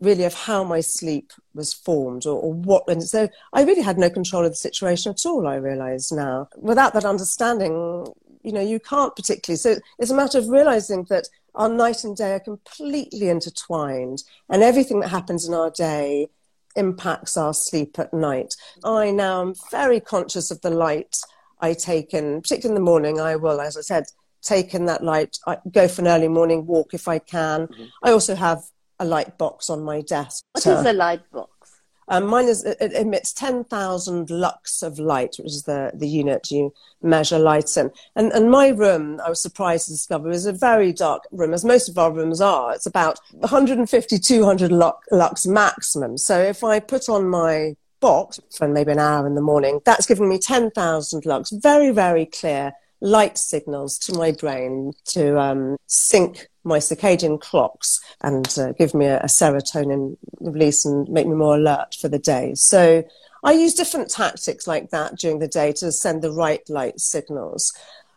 really 0.00 0.24
of 0.24 0.34
how 0.34 0.62
my 0.62 0.80
sleep 0.80 1.32
was 1.52 1.72
formed 1.72 2.26
or, 2.26 2.38
or, 2.40 2.52
what. 2.52 2.84
And 2.88 3.02
so 3.02 3.28
I 3.52 3.62
really 3.62 3.82
had 3.82 3.98
no 3.98 4.10
control 4.10 4.44
of 4.44 4.52
the 4.52 4.56
situation 4.56 5.10
at 5.10 5.26
all, 5.26 5.46
I 5.46 5.56
realize 5.56 6.12
now. 6.12 6.48
Without 6.56 6.92
that 6.94 7.04
understanding, 7.04 8.06
you 8.42 8.52
know, 8.52 8.60
you 8.60 8.78
can't 8.78 9.14
particularly. 9.16 9.56
So 9.56 9.76
it's 9.98 10.10
a 10.10 10.16
matter 10.16 10.38
of 10.38 10.48
realizing 10.48 11.04
that 11.04 11.28
our 11.54 11.68
night 11.68 12.04
and 12.04 12.16
day 12.16 12.32
are 12.32 12.40
completely 12.40 13.28
intertwined, 13.28 14.22
and 14.48 14.62
everything 14.62 15.00
that 15.00 15.08
happens 15.08 15.46
in 15.46 15.54
our 15.54 15.70
day 15.70 16.28
impacts 16.76 17.36
our 17.36 17.54
sleep 17.54 17.98
at 17.98 18.12
night. 18.12 18.54
I 18.84 19.10
now 19.10 19.42
am 19.42 19.54
very 19.70 20.00
conscious 20.00 20.50
of 20.50 20.60
the 20.60 20.70
light 20.70 21.16
I 21.60 21.72
take 21.72 22.12
in, 22.14 22.42
particularly 22.42 22.76
in 22.76 22.84
the 22.84 22.90
morning. 22.90 23.20
I 23.20 23.36
will, 23.36 23.60
as 23.60 23.76
I 23.76 23.80
said, 23.80 24.04
take 24.42 24.74
in 24.74 24.86
that 24.86 25.02
light. 25.02 25.38
I 25.46 25.58
go 25.70 25.88
for 25.88 26.02
an 26.02 26.08
early 26.08 26.28
morning 26.28 26.66
walk 26.66 26.94
if 26.94 27.08
I 27.08 27.18
can. 27.18 27.68
Mm-hmm. 27.68 27.84
I 28.02 28.10
also 28.10 28.34
have 28.34 28.62
a 28.98 29.04
light 29.04 29.38
box 29.38 29.70
on 29.70 29.82
my 29.82 30.00
desk. 30.02 30.44
What 30.52 30.66
is 30.66 30.84
a 30.86 30.92
light 30.92 31.22
box? 31.32 31.50
Um, 32.08 32.26
mine 32.26 32.46
is 32.46 32.64
it 32.64 32.92
emits 32.92 33.32
ten 33.32 33.64
thousand 33.64 34.30
lux 34.30 34.82
of 34.82 34.98
light, 34.98 35.36
which 35.38 35.52
is 35.52 35.62
the, 35.64 35.92
the 35.94 36.08
unit 36.08 36.50
you 36.50 36.72
measure 37.02 37.38
light 37.38 37.76
in. 37.76 37.90
And 38.16 38.32
and 38.32 38.50
my 38.50 38.68
room, 38.68 39.20
I 39.24 39.28
was 39.28 39.40
surprised 39.40 39.86
to 39.86 39.92
discover, 39.92 40.30
is 40.30 40.46
a 40.46 40.52
very 40.52 40.92
dark 40.92 41.22
room, 41.30 41.54
as 41.54 41.64
most 41.64 41.88
of 41.88 41.98
our 41.98 42.12
rooms 42.12 42.40
are. 42.40 42.74
It's 42.74 42.86
about 42.86 43.18
150, 43.32 44.18
200 44.18 44.72
lux 45.10 45.46
maximum. 45.46 46.18
So 46.18 46.38
if 46.38 46.62
I 46.64 46.80
put 46.80 47.08
on 47.08 47.28
my 47.28 47.76
box 48.00 48.38
for 48.56 48.68
maybe 48.68 48.92
an 48.92 48.98
hour 48.98 49.26
in 49.26 49.34
the 49.34 49.40
morning, 49.40 49.80
that's 49.84 50.06
giving 50.06 50.28
me 50.28 50.38
ten 50.38 50.70
thousand 50.70 51.24
lux, 51.26 51.50
very 51.50 51.90
very 51.90 52.26
clear 52.26 52.72
light 53.04 53.36
signals 53.36 53.98
to 53.98 54.14
my 54.14 54.32
brain 54.32 54.90
to 55.04 55.38
um, 55.38 55.76
sync 55.86 56.48
my 56.64 56.78
circadian 56.78 57.38
clocks 57.38 58.00
and 58.22 58.58
uh, 58.58 58.72
give 58.72 58.94
me 58.94 59.04
a, 59.04 59.18
a, 59.18 59.26
serotonin 59.26 60.16
release 60.40 60.86
and 60.86 61.06
make 61.10 61.26
me 61.26 61.34
more 61.34 61.56
alert 61.56 61.94
for 62.00 62.08
the 62.08 62.18
day. 62.18 62.54
So 62.54 63.04
I 63.44 63.52
use 63.52 63.74
different 63.74 64.08
tactics 64.08 64.66
like 64.66 64.88
that 64.88 65.18
during 65.18 65.38
the 65.38 65.46
day 65.46 65.72
to 65.72 65.92
send 65.92 66.22
the 66.22 66.32
right 66.32 66.66
light 66.70 66.98
signals. 66.98 67.74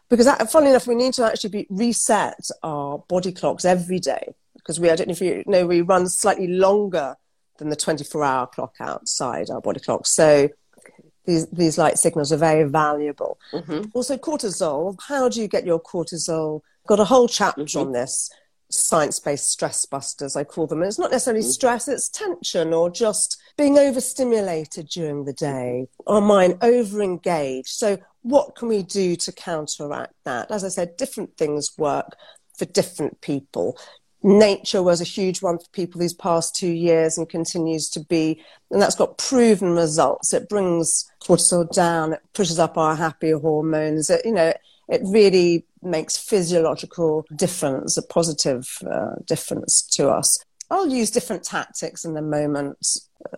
Because, 0.09 0.25
that, 0.25 0.49
funnily 0.49 0.71
enough, 0.71 0.87
we 0.87 0.95
need 0.95 1.13
to 1.15 1.25
actually 1.25 1.49
be, 1.49 1.67
reset 1.69 2.47
our 2.63 2.99
body 3.09 3.33
clocks 3.33 3.65
every 3.65 3.99
day. 3.99 4.33
Because 4.55 4.79
we, 4.79 4.89
I 4.89 4.95
don't 4.95 5.09
know 5.09 5.11
if 5.11 5.19
you 5.19 5.43
know, 5.45 5.67
we 5.67 5.81
run 5.81 6.07
slightly 6.07 6.47
longer 6.47 7.17
than 7.57 7.67
the 7.67 7.75
24 7.75 8.23
hour 8.23 8.47
clock 8.47 8.75
outside 8.79 9.49
our 9.49 9.59
body 9.59 9.81
clock. 9.81 10.07
So 10.07 10.47
these, 11.27 11.45
these 11.47 11.77
light 11.77 11.99
signals 11.99 12.31
are 12.31 12.37
very 12.37 12.63
valuable. 12.63 13.37
Mm-hmm. 13.51 13.89
Also, 13.93 14.17
cortisol. 14.17 14.97
How 15.07 15.29
do 15.29 15.41
you 15.41 15.47
get 15.47 15.65
your 15.65 15.79
cortisol? 15.79 16.61
Got 16.87 17.01
a 17.01 17.05
whole 17.05 17.27
chapter 17.27 17.63
mm-hmm. 17.63 17.79
on 17.79 17.91
this. 17.91 18.31
Science 18.69 19.19
based 19.19 19.51
stress 19.51 19.85
busters, 19.85 20.35
I 20.35 20.43
call 20.43 20.67
them. 20.67 20.79
And 20.79 20.87
it's 20.87 20.99
not 20.99 21.11
necessarily 21.11 21.43
mm-hmm. 21.43 21.51
stress, 21.51 21.87
it's 21.87 22.09
tension 22.09 22.73
or 22.73 22.89
just 22.89 23.37
being 23.57 23.77
overstimulated 23.77 24.89
during 24.89 25.25
the 25.25 25.33
day, 25.33 25.87
our 26.05 26.21
mind 26.21 26.57
over 26.61 27.01
engaged. 27.01 27.69
So, 27.69 27.97
what 28.23 28.55
can 28.55 28.67
we 28.67 28.83
do 28.83 29.15
to 29.15 29.31
counteract 29.31 30.13
that? 30.25 30.51
As 30.51 30.65
I 30.65 30.69
said, 30.69 30.97
different 30.97 31.37
things 31.37 31.77
work 31.77 32.17
for 32.57 32.65
different 32.65 33.21
people 33.21 33.77
nature 34.23 34.83
was 34.83 35.01
a 35.01 35.05
huge 35.05 35.41
one 35.41 35.59
for 35.59 35.69
people 35.71 35.99
these 35.99 36.13
past 36.13 36.55
two 36.55 36.71
years 36.71 37.17
and 37.17 37.29
continues 37.29 37.89
to 37.89 37.99
be. 37.99 38.41
And 38.71 38.81
that's 38.81 38.95
got 38.95 39.17
proven 39.17 39.71
results. 39.71 40.33
It 40.33 40.49
brings 40.49 41.09
cortisol 41.21 41.71
down, 41.73 42.13
it 42.13 42.21
pushes 42.33 42.59
up 42.59 42.77
our 42.77 42.95
happy 42.95 43.31
hormones. 43.31 44.09
It, 44.09 44.21
you 44.25 44.33
know, 44.33 44.53
it 44.89 45.01
really 45.03 45.65
makes 45.81 46.17
physiological 46.17 47.25
difference, 47.35 47.97
a 47.97 48.01
positive 48.01 48.77
uh, 48.89 49.15
difference 49.25 49.81
to 49.81 50.09
us. 50.09 50.39
I'll 50.69 50.87
use 50.87 51.11
different 51.11 51.43
tactics 51.43 52.03
in 52.03 52.13
the 52.13 52.21
moment, 52.21 52.77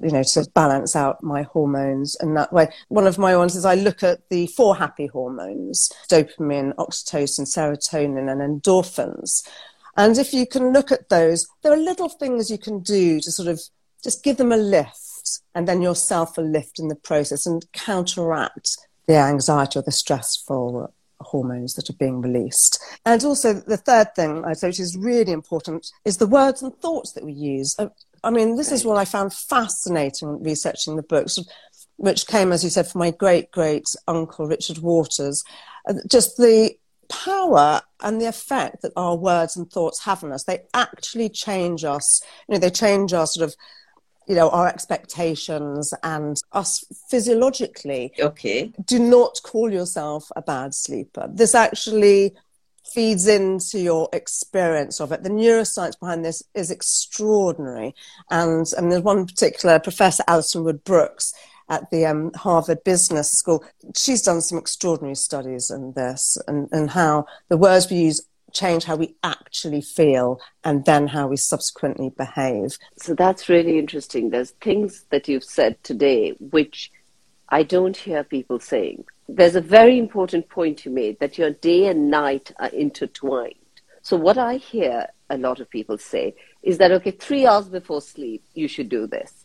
you 0.02 0.10
know, 0.10 0.24
to 0.24 0.50
balance 0.56 0.96
out 0.96 1.22
my 1.22 1.44
hormones 1.44 2.18
in 2.22 2.34
that 2.34 2.52
way. 2.52 2.70
One 2.88 3.06
of 3.06 3.20
my 3.20 3.38
ones 3.38 3.56
is 3.56 3.66
I 3.66 3.76
look 3.76 4.02
at 4.02 4.28
the 4.30 4.48
four 4.48 4.76
happy 4.76 5.06
hormones 5.06 5.92
dopamine, 6.10 6.74
oxytocin, 6.76 7.42
serotonin, 7.42 8.32
and 8.32 8.42
endorphins. 8.42 9.48
And 10.00 10.18
if 10.18 10.34
you 10.34 10.48
can 10.48 10.72
look 10.72 10.94
at 10.94 11.10
those, 11.10 11.46
there 11.62 11.74
are 11.74 11.78
little 11.78 12.08
things 12.08 12.50
you 12.50 12.58
can 12.58 12.80
do 12.80 13.20
to 13.20 13.32
sort 13.32 13.50
of 13.50 13.60
just 14.02 14.24
give 14.24 14.38
them 14.38 14.54
a 14.54 14.58
lift 14.58 15.42
and 15.54 15.68
then 15.68 15.82
yourself 15.82 16.38
a 16.38 16.42
lift 16.42 16.80
in 16.80 16.88
the 16.88 16.96
process 16.96 17.46
and 17.46 17.70
counteract 17.74 18.78
the 19.08 19.18
anxiety 19.18 19.78
or 19.78 19.82
the 19.82 19.92
stressful 19.92 20.94
hormones 21.20 21.74
that 21.74 21.90
are 21.90 21.98
being 22.00 22.22
released. 22.22 22.82
And 23.06 23.22
also, 23.26 23.52
the 23.52 23.76
third 23.76 24.16
thing 24.16 24.46
I'd 24.46 24.58
say, 24.58 24.70
which 24.70 24.80
is 24.80 24.96
really 24.96 25.34
important, 25.34 25.92
is 26.06 26.16
the 26.16 26.28
words 26.28 26.62
and 26.62 26.74
thoughts 26.78 27.12
that 27.12 27.26
we 27.26 27.34
use. 27.34 27.76
Uh, 27.78 27.90
I 28.24 28.30
mean, 28.30 28.56
this 28.56 28.72
is 28.72 28.86
what 28.86 28.98
I 28.98 29.04
found 29.04 29.34
fascinating 29.34 30.42
researching 30.42 30.96
the 30.96 31.04
books, 31.04 31.38
which 31.98 32.26
came, 32.26 32.54
as 32.54 32.64
you 32.64 32.70
said, 32.70 32.88
from 32.88 33.00
my 33.00 33.12
great 33.12 33.52
great 33.52 33.88
uncle 34.08 34.48
Richard 34.48 34.78
Waters. 34.78 35.44
Uh, 35.90 35.96
just 36.08 36.38
the 36.38 36.79
power 37.10 37.82
and 38.02 38.22
the 38.22 38.28
effect 38.28 38.82
that 38.82 38.94
our 38.96 39.16
words 39.16 39.58
and 39.58 39.70
thoughts 39.70 40.04
have 40.06 40.24
on 40.24 40.32
us. 40.32 40.44
They 40.44 40.62
actually 40.74 41.30
change 41.30 41.84
us. 41.84 42.22
You 42.48 42.54
know, 42.54 42.60
they 42.60 42.70
change 42.70 43.14
our 43.14 43.28
sort 43.28 43.48
of 43.48 43.56
you 44.28 44.36
know, 44.36 44.50
our 44.52 44.68
expectations 44.68 45.92
and 46.04 46.38
us 46.52 46.86
physiologically. 47.10 48.14
Okay. 48.20 48.72
Do 48.86 49.00
not 49.00 49.42
call 49.44 49.74
yourself 49.74 50.32
a 50.36 50.42
bad 50.44 50.76
sleeper. 50.76 51.28
This 51.34 51.56
actually 51.56 52.36
feeds 52.94 53.28
into 53.28 53.80
your 53.80 54.08
experience 54.14 55.02
of 55.02 55.12
it. 55.12 55.24
The 55.24 55.30
neuroscience 55.30 56.00
behind 56.00 56.24
this 56.24 56.44
is 56.54 56.70
extraordinary. 56.70 57.96
And, 58.30 58.68
and 58.78 58.92
there's 58.92 59.02
one 59.02 59.26
particular 59.26 59.80
professor, 59.80 60.24
Alison 60.28 60.64
Wood 60.64 60.84
Brooks, 60.84 61.34
at 61.70 61.90
the 61.92 62.06
um, 62.06 62.32
Harvard 62.34 62.84
Business 62.84 63.32
School. 63.32 63.64
She's 63.96 64.22
done 64.22 64.42
some 64.42 64.58
extraordinary 64.58 65.16
studies 65.16 65.72
on 65.72 65.94
this 65.94 66.38
and, 66.48 66.68
and 66.72 66.90
how 66.90 67.26
the 67.48 67.58
words 67.58 67.90
we 67.90 67.98
use 67.98 68.22
change 68.52 68.84
how 68.84 68.96
we 68.96 69.16
actually 69.24 69.82
feel 69.82 70.42
and 70.64 70.84
then 70.86 71.08
how 71.08 71.28
we 71.28 71.38
subsequently 71.38 72.10
behave. 72.10 72.78
So 72.98 73.14
that's 73.14 73.48
really 73.48 73.78
interesting. 73.78 74.30
There's 74.30 74.52
things 74.52 75.06
that 75.12 75.28
you've 75.28 75.44
said 75.44 75.82
today 75.84 76.32
which 76.40 76.92
I 77.50 77.64
don't 77.64 77.98
hear 77.98 78.24
people 78.24 78.60
saying. 78.60 79.06
There's 79.28 79.56
a 79.56 79.62
very 79.62 79.98
important 79.98 80.50
point 80.50 80.86
you 80.86 80.92
made 80.92 81.20
that 81.20 81.38
your 81.38 81.52
day 81.52 81.86
and 81.88 82.10
night 82.10 82.52
are 82.60 82.70
intertwined. 82.70 83.56
So, 84.02 84.18
what 84.18 84.38
I 84.38 84.56
hear 84.56 85.08
a 85.30 85.38
lot 85.38 85.60
of 85.60 85.70
people 85.70 85.98
say 85.98 86.36
is 86.64 86.78
that, 86.78 86.92
okay, 86.92 87.12
three 87.12 87.46
hours 87.46 87.70
before 87.70 88.02
sleep, 88.02 88.44
you 88.54 88.68
should 88.68 88.90
do 88.90 89.08
this. 89.08 89.39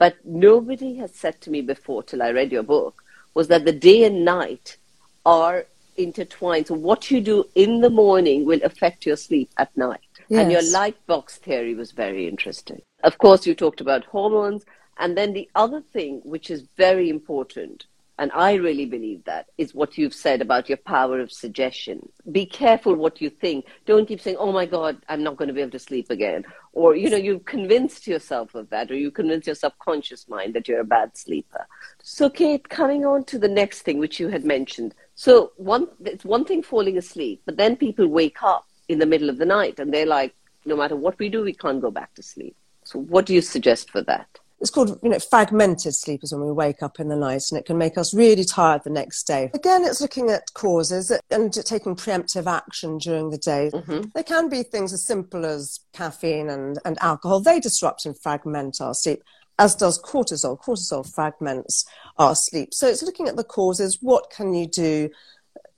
But 0.00 0.16
nobody 0.24 0.94
has 0.96 1.14
said 1.14 1.40
to 1.42 1.50
me 1.50 1.60
before, 1.60 2.02
till 2.02 2.22
I 2.22 2.30
read 2.30 2.50
your 2.50 2.62
book, 2.62 3.04
was 3.34 3.48
that 3.48 3.66
the 3.66 3.80
day 3.88 4.04
and 4.04 4.24
night 4.24 4.78
are 5.26 5.66
intertwined. 5.98 6.68
So 6.68 6.74
what 6.74 7.10
you 7.10 7.20
do 7.20 7.44
in 7.54 7.82
the 7.82 7.90
morning 7.90 8.46
will 8.46 8.62
affect 8.64 9.04
your 9.04 9.16
sleep 9.16 9.50
at 9.58 9.76
night. 9.76 10.00
Yes. 10.30 10.40
And 10.40 10.50
your 10.50 10.62
light 10.72 10.96
box 11.06 11.36
theory 11.36 11.74
was 11.74 11.92
very 11.92 12.26
interesting. 12.26 12.80
Of 13.04 13.18
course, 13.18 13.46
you 13.46 13.54
talked 13.54 13.82
about 13.82 14.06
hormones. 14.06 14.64
And 14.96 15.18
then 15.18 15.34
the 15.34 15.50
other 15.54 15.82
thing, 15.92 16.22
which 16.24 16.50
is 16.50 16.62
very 16.78 17.10
important, 17.10 17.84
and 18.20 18.30
I 18.32 18.52
really 18.56 18.84
believe 18.84 19.24
that, 19.24 19.46
is 19.56 19.74
what 19.74 19.96
you've 19.96 20.12
said 20.12 20.42
about 20.42 20.68
your 20.68 20.76
power 20.76 21.20
of 21.20 21.32
suggestion. 21.32 22.06
Be 22.30 22.44
careful 22.44 22.94
what 22.94 23.22
you 23.22 23.30
think. 23.30 23.64
Don't 23.86 24.06
keep 24.06 24.20
saying, 24.20 24.36
oh 24.38 24.52
my 24.52 24.66
God, 24.66 24.98
I'm 25.08 25.22
not 25.22 25.38
going 25.38 25.48
to 25.48 25.54
be 25.54 25.62
able 25.62 25.70
to 25.70 25.78
sleep 25.78 26.10
again. 26.10 26.44
Or, 26.74 26.94
you 26.94 27.08
know, 27.08 27.16
you've 27.16 27.46
convinced 27.46 28.06
yourself 28.06 28.54
of 28.54 28.68
that, 28.68 28.90
or 28.90 28.94
you 28.94 29.10
convince 29.10 29.46
your 29.46 29.54
subconscious 29.54 30.28
mind 30.28 30.52
that 30.52 30.68
you're 30.68 30.80
a 30.80 30.84
bad 30.84 31.16
sleeper. 31.16 31.66
So, 32.02 32.28
Kate, 32.28 32.68
coming 32.68 33.06
on 33.06 33.24
to 33.24 33.38
the 33.38 33.48
next 33.48 33.82
thing, 33.82 33.98
which 33.98 34.20
you 34.20 34.28
had 34.28 34.44
mentioned, 34.44 34.94
so 35.14 35.52
one, 35.56 35.88
it's 36.04 36.24
one 36.24 36.44
thing 36.44 36.62
falling 36.62 36.98
asleep, 36.98 37.40
but 37.46 37.56
then 37.56 37.74
people 37.74 38.06
wake 38.06 38.42
up 38.42 38.66
in 38.90 38.98
the 38.98 39.06
middle 39.06 39.30
of 39.30 39.38
the 39.38 39.46
night 39.46 39.78
and 39.78 39.94
they're 39.94 40.04
like, 40.04 40.34
no 40.66 40.76
matter 40.76 40.94
what 40.94 41.18
we 41.18 41.30
do, 41.30 41.42
we 41.42 41.54
can't 41.54 41.80
go 41.80 41.90
back 41.90 42.14
to 42.16 42.22
sleep. 42.22 42.54
So 42.84 42.98
what 42.98 43.24
do 43.24 43.32
you 43.32 43.40
suggest 43.40 43.88
for 43.88 44.02
that? 44.02 44.39
It's 44.60 44.70
called, 44.70 44.98
you 45.02 45.08
know, 45.08 45.18
fragmented 45.18 45.94
sleep 45.94 46.22
is 46.22 46.32
when 46.32 46.44
we 46.44 46.52
wake 46.52 46.82
up 46.82 47.00
in 47.00 47.08
the 47.08 47.16
night 47.16 47.44
and 47.50 47.58
it 47.58 47.64
can 47.64 47.78
make 47.78 47.96
us 47.96 48.12
really 48.12 48.44
tired 48.44 48.82
the 48.84 48.90
next 48.90 49.24
day. 49.24 49.50
Again, 49.54 49.84
it's 49.84 50.00
looking 50.00 50.30
at 50.30 50.52
causes 50.52 51.10
and 51.30 51.52
taking 51.52 51.96
preemptive 51.96 52.46
action 52.46 52.98
during 52.98 53.30
the 53.30 53.38
day. 53.38 53.70
Mm-hmm. 53.72 54.10
There 54.14 54.24
can 54.24 54.48
be 54.50 54.62
things 54.62 54.92
as 54.92 55.02
simple 55.04 55.46
as 55.46 55.80
caffeine 55.94 56.50
and, 56.50 56.78
and 56.84 56.98
alcohol. 57.00 57.40
They 57.40 57.58
disrupt 57.58 58.04
and 58.04 58.18
fragment 58.18 58.80
our 58.80 58.94
sleep 58.94 59.22
as 59.60 59.74
does 59.74 60.00
cortisol. 60.00 60.58
Cortisol 60.58 61.10
fragments 61.10 61.84
our 62.18 62.34
sleep. 62.34 62.74
So 62.74 62.88
it's 62.88 63.02
looking 63.02 63.28
at 63.28 63.36
the 63.36 63.44
causes. 63.44 63.98
What 64.00 64.30
can 64.30 64.54
you 64.54 64.66
do 64.66 65.10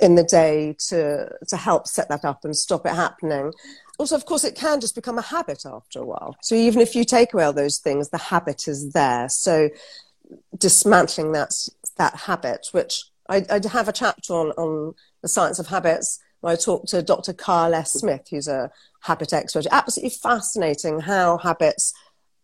in 0.00 0.14
the 0.14 0.24
day 0.24 0.76
to, 0.88 1.28
to 1.48 1.56
help 1.56 1.86
set 1.86 2.08
that 2.08 2.24
up 2.24 2.44
and 2.44 2.56
stop 2.56 2.86
it 2.86 2.94
happening? 2.94 3.52
Also, 4.02 4.16
of 4.16 4.26
course, 4.26 4.42
it 4.42 4.56
can 4.56 4.80
just 4.80 4.96
become 4.96 5.16
a 5.16 5.22
habit 5.22 5.64
after 5.64 6.00
a 6.00 6.04
while. 6.04 6.34
So 6.42 6.56
even 6.56 6.80
if 6.80 6.96
you 6.96 7.04
take 7.04 7.32
away 7.32 7.44
all 7.44 7.52
those 7.52 7.78
things, 7.78 8.08
the 8.08 8.18
habit 8.18 8.66
is 8.66 8.90
there. 8.90 9.28
So 9.28 9.68
dismantling 10.58 11.30
that, 11.34 11.52
that 11.98 12.16
habit, 12.16 12.66
which 12.72 13.04
I, 13.28 13.46
I 13.48 13.60
have 13.68 13.86
a 13.86 13.92
chapter 13.92 14.32
on, 14.32 14.50
on 14.58 14.94
the 15.20 15.28
science 15.28 15.60
of 15.60 15.68
habits 15.68 16.18
where 16.40 16.52
I 16.52 16.56
talked 16.56 16.88
to 16.88 17.00
Dr. 17.00 17.32
Carl 17.32 17.74
S. 17.74 17.92
Smith, 17.92 18.26
who's 18.28 18.48
a 18.48 18.72
habit 19.02 19.32
expert. 19.32 19.68
Absolutely 19.70 20.18
fascinating 20.20 20.98
how 20.98 21.38
habits 21.38 21.94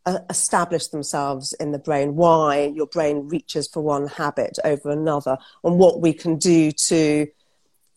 uh, 0.06 0.20
establish 0.30 0.86
themselves 0.86 1.54
in 1.54 1.72
the 1.72 1.80
brain, 1.80 2.14
why 2.14 2.72
your 2.72 2.86
brain 2.86 3.26
reaches 3.26 3.66
for 3.66 3.80
one 3.80 4.06
habit 4.06 4.60
over 4.62 4.90
another, 4.90 5.36
and 5.64 5.76
what 5.76 6.00
we 6.00 6.12
can 6.12 6.36
do 6.36 6.70
to 6.70 7.26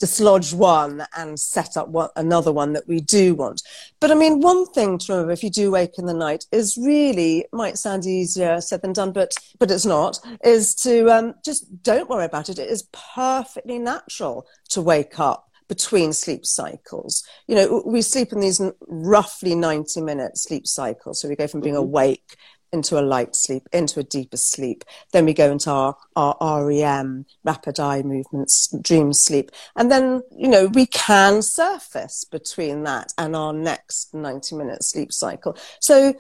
dislodge 0.01 0.53
one 0.53 1.05
and 1.15 1.39
set 1.39 1.77
up 1.77 1.87
one, 1.89 2.09
another 2.15 2.51
one 2.51 2.73
that 2.73 2.87
we 2.87 2.99
do 2.99 3.35
want. 3.35 3.61
But 3.99 4.11
I 4.11 4.15
mean, 4.15 4.41
one 4.41 4.65
thing 4.65 4.97
to 4.97 5.13
remember 5.13 5.31
if 5.31 5.43
you 5.43 5.51
do 5.51 5.71
wake 5.71 5.97
in 5.97 6.07
the 6.07 6.13
night 6.13 6.45
is 6.51 6.77
really, 6.77 7.45
might 7.53 7.77
sound 7.77 8.05
easier 8.05 8.59
said 8.59 8.81
than 8.81 8.93
done, 8.93 9.11
but, 9.11 9.33
but 9.59 9.69
it's 9.69 9.85
not, 9.85 10.19
is 10.43 10.73
to 10.75 11.07
um, 11.09 11.35
just 11.45 11.83
don't 11.83 12.09
worry 12.09 12.25
about 12.25 12.49
it. 12.49 12.57
It 12.57 12.69
is 12.69 12.87
perfectly 12.91 13.77
natural 13.77 14.47
to 14.69 14.81
wake 14.81 15.19
up 15.19 15.47
between 15.67 16.11
sleep 16.11 16.45
cycles. 16.45 17.23
You 17.47 17.55
know, 17.55 17.83
we 17.85 18.01
sleep 18.01 18.33
in 18.33 18.41
these 18.41 18.59
roughly 18.87 19.55
90 19.55 20.01
minute 20.01 20.37
sleep 20.37 20.67
cycles. 20.67 21.21
So 21.21 21.29
we 21.29 21.35
go 21.35 21.47
from 21.47 21.61
being 21.61 21.75
mm-hmm. 21.75 21.83
awake 21.83 22.35
into 22.73 22.99
a 22.99 23.01
light 23.01 23.35
sleep, 23.35 23.67
into 23.73 23.99
a 23.99 24.03
deeper 24.03 24.37
sleep. 24.37 24.83
Then 25.11 25.25
we 25.25 25.33
go 25.33 25.51
into 25.51 25.69
our, 25.69 25.97
our 26.15 26.65
REM, 26.65 27.25
rapid 27.43 27.79
eye 27.79 28.01
movements, 28.01 28.73
dream 28.81 29.13
sleep. 29.13 29.51
And 29.75 29.91
then, 29.91 30.23
you 30.35 30.47
know, 30.47 30.67
we 30.67 30.85
can 30.85 31.41
surface 31.41 32.23
between 32.23 32.83
that 32.83 33.13
and 33.17 33.35
our 33.35 33.53
next 33.53 34.13
90 34.13 34.55
minute 34.55 34.83
sleep 34.83 35.11
cycle. 35.11 35.57
So 35.79 36.13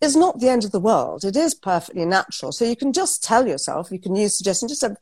it's 0.00 0.16
not 0.16 0.40
the 0.40 0.48
end 0.48 0.64
of 0.64 0.72
the 0.72 0.80
world. 0.80 1.24
It 1.24 1.36
is 1.36 1.54
perfectly 1.54 2.04
natural. 2.04 2.52
So 2.52 2.64
you 2.64 2.76
can 2.76 2.92
just 2.92 3.22
tell 3.22 3.46
yourself, 3.46 3.90
you 3.90 3.98
can 3.98 4.16
use 4.16 4.36
suggestion, 4.36 4.68
just 4.68 4.80
say, 4.80 4.94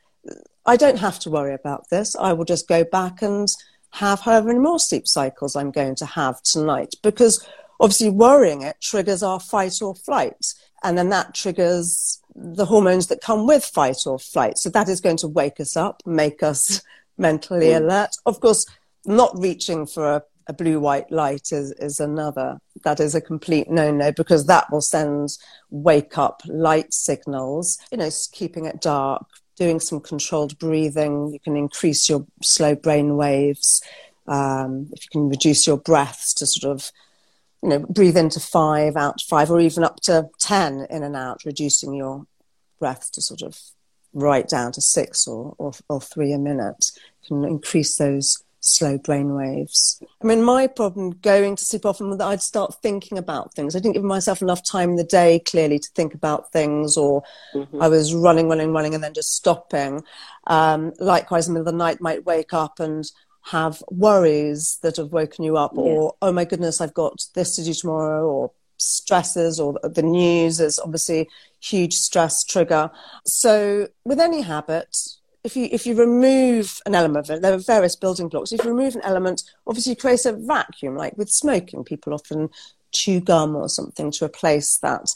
I 0.65 0.77
don't 0.77 0.99
have 0.99 1.19
to 1.21 1.31
worry 1.31 1.55
about 1.55 1.91
this. 1.91 2.15
I 2.15 2.33
will 2.33 2.45
just 2.45 2.69
go 2.69 2.85
back 2.85 3.23
and 3.23 3.49
have 3.91 4.21
however 4.21 4.49
many 4.49 4.61
more 4.61 4.79
sleep 4.79 5.07
cycles 5.07 5.57
I'm 5.57 5.71
going 5.71 5.97
to 5.97 6.07
have 6.07 6.43
tonight. 6.43 6.95
Because 7.03 7.47
obviously, 7.81 8.11
worrying 8.11 8.63
it 8.63 8.77
triggers 8.81 9.23
our 9.23 9.41
fight 9.41 9.83
or 9.83 9.95
flight. 9.95 10.55
And 10.83 10.99
then 10.99 11.11
that 11.11 11.35
triggers 11.35 12.21
the 12.35 12.65
hormones 12.65 13.09
that 13.09 13.21
come 13.21 13.47
with 13.47 13.65
fight 13.65 13.99
or 14.07 14.19
flight. 14.19 14.59
So 14.59 14.71
that 14.71 14.89
is 14.89 15.01
going 15.01 15.19
to 15.19 15.29
wake 15.29 15.61
us 15.61 15.77
up, 15.77 16.03
make 16.07 16.43
us 16.43 16.83
mentally 17.19 17.69
mm. 17.69 17.79
alert. 17.79 18.11
Of 18.27 18.41
course, 18.41 18.67
not 19.05 19.39
reaching 19.39 19.87
for 19.87 20.11
a, 20.11 20.23
a 20.47 20.53
blue 20.53 20.81
white 20.81 21.11
light 21.11 21.53
is, 21.53 21.73
is 21.73 22.01
another. 22.01 22.59
That 22.85 23.01
is 23.01 23.15
a 23.15 23.21
complete 23.21 23.71
no 23.71 23.93
no 23.93 24.11
because 24.13 24.47
that 24.47 24.71
will 24.73 24.81
send 24.81 25.37
wake 25.71 26.19
up 26.19 26.43
light 26.47 26.93
signals, 26.93 27.79
you 27.93 27.99
know, 27.99 28.11
keeping 28.33 28.65
it 28.65 28.81
dark, 28.81 29.27
doing 29.57 29.81
some 29.81 30.01
controlled 30.01 30.59
breathing, 30.59 31.29
you 31.29 31.39
can 31.39 31.57
increase 31.57 32.09
your 32.09 32.27
slow 32.43 32.75
brain 32.75 33.17
waves. 33.17 33.83
Um, 34.27 34.89
if 34.93 35.05
you 35.05 35.09
can 35.11 35.29
reduce 35.29 35.67
your 35.67 35.77
breaths 35.77 36.33
to 36.35 36.47
sort 36.47 36.73
of, 36.75 36.91
you 37.63 37.69
know, 37.69 37.79
breathe 37.79 38.17
into 38.17 38.41
five, 38.41 38.97
out 38.97 39.21
five, 39.21 39.51
or 39.51 39.61
even 39.61 39.85
up 39.85 40.01
to 40.03 40.29
10 40.41 40.87
in 40.91 41.03
and 41.03 41.17
out, 41.17 41.45
reducing 41.45 41.95
your 41.95 42.27
breath 42.79 43.13
to 43.13 43.23
sort 43.23 43.43
of 43.43 43.59
right 44.13 44.49
down 44.49 44.73
to 44.73 44.81
six 44.81 45.27
or, 45.27 45.55
or, 45.59 45.73
or 45.89 46.01
three 46.01 46.33
a 46.33 46.39
minute 46.39 46.91
can 47.27 47.45
increase 47.45 47.97
those 47.97 48.43
slow 48.63 48.97
brain 48.97 49.35
waves. 49.35 50.01
I 50.23 50.27
mean, 50.27 50.43
my 50.43 50.69
problem 50.69 51.11
going 51.11 51.57
to 51.57 51.65
sleep 51.65 51.85
often 51.85 52.09
was 52.09 52.19
that 52.19 52.29
I'd 52.29 52.43
start 52.43 52.81
thinking 52.81 53.19
about 53.19 53.55
things. 53.55 53.75
I 53.75 53.81
didn't 53.81 53.95
give 53.95 54.05
myself 54.05 54.41
enough 54.41 54.65
time 54.65 54.91
in 54.91 54.97
the 54.97 55.05
day, 55.05 55.41
clearly, 55.41 55.79
to 55.81 55.89
think 55.95 56.15
about 56.15 56.53
things, 56.53 56.97
or 56.97 57.25
mm-hmm. 57.55 57.83
I 57.83 57.89
was 57.89 58.15
running, 58.15 58.49
running, 58.49 58.73
running, 58.73 58.95
and 58.95 59.03
then 59.03 59.15
just 59.15 59.35
stopping. 59.35 60.05
Um, 60.47 60.93
likewise, 61.01 61.49
in 61.49 61.55
the 61.55 61.61
middle 61.61 61.69
of 61.69 61.75
the 61.75 61.85
night, 61.85 62.01
might 62.01 62.25
wake 62.25 62.53
up 62.55 62.79
and 62.79 63.05
have 63.51 63.83
worries 63.91 64.79
that 64.83 64.97
have 64.97 65.13
woken 65.13 65.45
you 65.45 65.57
up, 65.57 65.77
or, 65.77 66.15
oh 66.23 66.33
my 66.33 66.45
goodness, 66.45 66.81
I've 66.81 66.95
got 66.95 67.27
this 67.35 67.57
to 67.57 67.65
do 67.65 67.75
tomorrow, 67.75 68.27
or 68.27 68.53
stresses, 68.79 69.59
or 69.59 69.79
the 69.83 70.03
news 70.03 70.61
is 70.61 70.79
obviously 70.79 71.29
huge 71.61 71.95
stress 71.95 72.45
trigger. 72.45 72.91
So 73.25 73.89
with 74.05 74.21
any 74.21 74.43
habit, 74.43 74.97
if 75.45 75.57
you 75.57 75.69
if 75.73 75.87
you 75.87 75.95
remove 75.95 76.81
an 76.87 76.95
element 76.95 77.29
of 77.29 77.37
it, 77.37 77.43
there 77.43 77.53
are 77.53 77.59
various 77.59 77.97
building 77.97 78.29
blocks. 78.29 78.53
If 78.53 78.65
you 78.65 78.71
remove 78.71 78.95
an 78.95 79.03
element, 79.03 79.43
obviously 79.67 79.91
you 79.91 79.97
create 79.97 80.25
a 80.25 80.33
vacuum. 80.33 80.97
Like 80.97 81.17
with 81.17 81.31
smoking, 81.31 81.85
people 81.85 82.15
often 82.15 82.51
chew 82.93 83.21
gum 83.21 83.57
or 83.57 83.69
something 83.69 84.11
to 84.13 84.25
replace 84.25 84.77
that. 84.79 85.15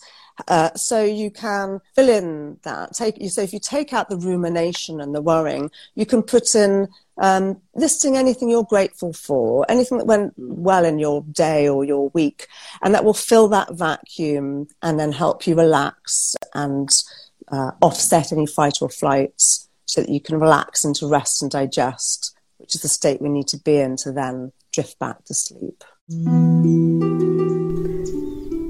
Uh, 0.49 0.75
so 0.75 1.03
you 1.03 1.31
can 1.31 1.81
fill 1.95 2.09
in 2.09 2.59
that. 2.63 2.93
Take 2.95 3.17
so 3.31 3.43
if 3.43 3.53
you 3.53 3.61
take 3.61 3.93
out 3.93 4.09
the 4.09 4.19
rumination 4.19 5.01
and 5.01 5.15
the 5.15 5.23
worrying, 5.23 5.71
you 5.95 6.07
can 6.07 6.23
put 6.23 6.55
in 6.55 6.89
um, 7.19 7.61
listing 7.75 8.17
anything 8.17 8.49
you're 8.51 8.65
grateful 8.65 9.13
for, 9.13 9.65
anything 9.71 9.99
that 9.99 10.07
went 10.07 10.35
well 10.37 10.85
in 10.85 10.99
your 10.99 11.23
day 11.23 11.69
or 11.69 11.85
your 11.85 12.11
week, 12.11 12.47
and 12.83 12.95
that 12.95 13.05
will 13.05 13.15
fill 13.15 13.49
that 13.49 13.75
vacuum 13.75 14.69
and 14.83 15.01
then 15.01 15.13
help 15.13 15.47
you 15.47 15.55
relax 15.55 16.37
and 16.55 16.91
uh, 17.49 17.73
offset 17.81 18.33
any 18.33 18.47
fight 18.47 18.79
or 18.81 18.89
flights 18.89 19.69
so 19.87 20.01
that 20.01 20.11
you 20.11 20.21
can 20.21 20.39
relax 20.39 20.85
into 20.85 21.07
rest 21.07 21.43
and 21.43 21.51
digest, 21.51 22.37
which 22.59 22.75
is 22.75 22.83
the 22.83 22.89
state 22.89 23.23
we 23.23 23.29
need 23.29 23.49
to 23.49 23.59
be 23.59 23.77
in 23.77 23.97
to 23.97 24.13
then 24.13 24.53
drift 24.73 24.99
back 24.99 25.25
to 25.25 25.35
sleep. 25.35 25.85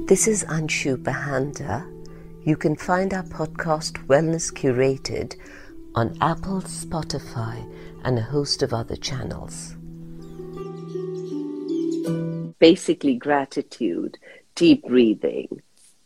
This 0.07 0.27
is 0.27 0.45
Anshu 0.45 0.95
Bahanda. 0.95 1.85
You 2.45 2.55
can 2.55 2.77
find 2.77 3.13
our 3.13 3.23
podcast 3.23 3.93
Wellness 4.07 4.53
Curated 4.53 5.35
on 5.97 6.15
Apple, 6.21 6.61
Spotify, 6.61 7.57
and 8.03 8.19
a 8.19 8.21
host 8.21 8.61
of 8.61 8.71
other 8.71 8.95
channels. 8.95 9.75
Basically, 12.59 13.15
gratitude, 13.15 14.19
deep 14.53 14.83
breathing, 14.83 15.59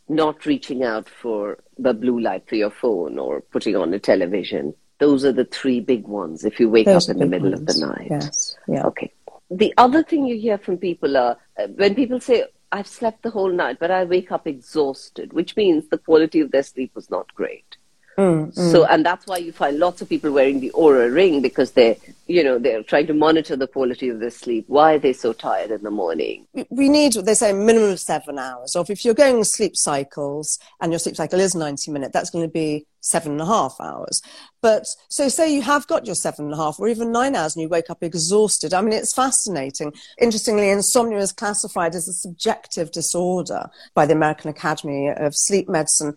not 0.07 0.45
reaching 0.45 0.81
out 0.81 1.09
for 1.09 1.57
the 1.77 1.93
blue 1.93 2.21
light 2.21 2.47
for 2.47 2.55
your 2.55 2.69
phone 2.69 3.19
or 3.19 3.41
putting 3.41 3.75
on 3.75 3.93
a 3.93 3.99
television. 3.99 4.73
Those 4.99 5.25
are 5.25 5.33
the 5.33 5.43
three 5.43 5.81
big 5.81 6.07
ones 6.07 6.45
if 6.45 6.57
you 6.57 6.69
wake 6.69 6.85
Those 6.85 7.09
up 7.09 7.15
in 7.15 7.19
the 7.19 7.25
middle 7.25 7.51
ones. 7.51 7.59
of 7.59 7.67
the 7.67 7.87
night. 7.87 8.07
Yes. 8.09 8.55
Yeah. 8.69 8.85
Okay. 8.85 9.11
The 9.49 9.73
other 9.75 10.03
thing 10.03 10.25
you 10.25 10.39
hear 10.39 10.57
from 10.57 10.77
people 10.77 11.17
are 11.17 11.37
uh, 11.59 11.67
when 11.67 11.95
people 11.95 12.21
say, 12.21 12.45
I've 12.71 12.87
slept 12.87 13.23
the 13.23 13.29
whole 13.29 13.51
night, 13.51 13.75
but 13.77 13.91
I 13.91 14.05
wake 14.05 14.31
up 14.31 14.47
exhausted, 14.47 15.33
which 15.33 15.57
means 15.57 15.89
the 15.89 15.97
quality 15.97 16.39
of 16.39 16.51
their 16.51 16.63
sleep 16.63 16.95
was 16.95 17.09
not 17.09 17.35
great. 17.35 17.75
Mm, 18.17 18.53
mm. 18.53 18.71
So, 18.71 18.85
and 18.85 19.05
that's 19.05 19.25
why 19.25 19.37
you 19.37 19.51
find 19.51 19.79
lots 19.79 20.01
of 20.01 20.09
people 20.09 20.31
wearing 20.31 20.59
the 20.59 20.71
Oura 20.71 21.13
ring 21.13 21.41
because 21.41 21.71
they're, 21.71 21.95
you 22.27 22.43
know, 22.43 22.59
they're 22.59 22.83
trying 22.83 23.07
to 23.07 23.13
monitor 23.13 23.55
the 23.55 23.67
quality 23.67 24.09
of 24.09 24.19
their 24.19 24.29
sleep. 24.29 24.65
Why 24.67 24.95
are 24.95 24.99
they 24.99 25.13
so 25.13 25.33
tired 25.33 25.71
in 25.71 25.81
the 25.83 25.91
morning? 25.91 26.47
We 26.69 26.89
need, 26.89 27.13
they 27.13 27.33
say, 27.33 27.51
a 27.51 27.53
minimum 27.53 27.91
of 27.91 27.99
seven 27.99 28.37
hours. 28.37 28.75
Or 28.75 28.85
if 28.87 29.05
you're 29.05 29.13
going 29.13 29.43
sleep 29.43 29.75
cycles 29.75 30.59
and 30.81 30.91
your 30.91 30.99
sleep 30.99 31.15
cycle 31.15 31.39
is 31.39 31.55
90 31.55 31.91
minutes, 31.91 32.13
that's 32.13 32.29
going 32.29 32.45
to 32.45 32.51
be 32.51 32.85
seven 33.01 33.33
and 33.33 33.41
a 33.41 33.45
half 33.45 33.75
hours. 33.81 34.21
But 34.61 34.85
so 35.09 35.27
say 35.27 35.53
you 35.53 35.63
have 35.63 35.87
got 35.87 36.05
your 36.05 36.15
seven 36.15 36.45
and 36.45 36.53
a 36.53 36.57
half 36.57 36.79
or 36.79 36.87
even 36.87 37.11
nine 37.11 37.35
hours 37.35 37.55
and 37.55 37.63
you 37.63 37.69
wake 37.69 37.89
up 37.89 38.03
exhausted. 38.03 38.73
I 38.73 38.81
mean, 38.81 38.93
it's 38.93 39.13
fascinating. 39.13 39.93
Interestingly, 40.19 40.69
insomnia 40.69 41.17
is 41.17 41.31
classified 41.31 41.95
as 41.95 42.07
a 42.07 42.13
subjective 42.13 42.91
disorder 42.91 43.69
by 43.95 44.05
the 44.05 44.13
American 44.13 44.49
Academy 44.51 45.09
of 45.09 45.35
Sleep 45.35 45.67
Medicine. 45.67 46.15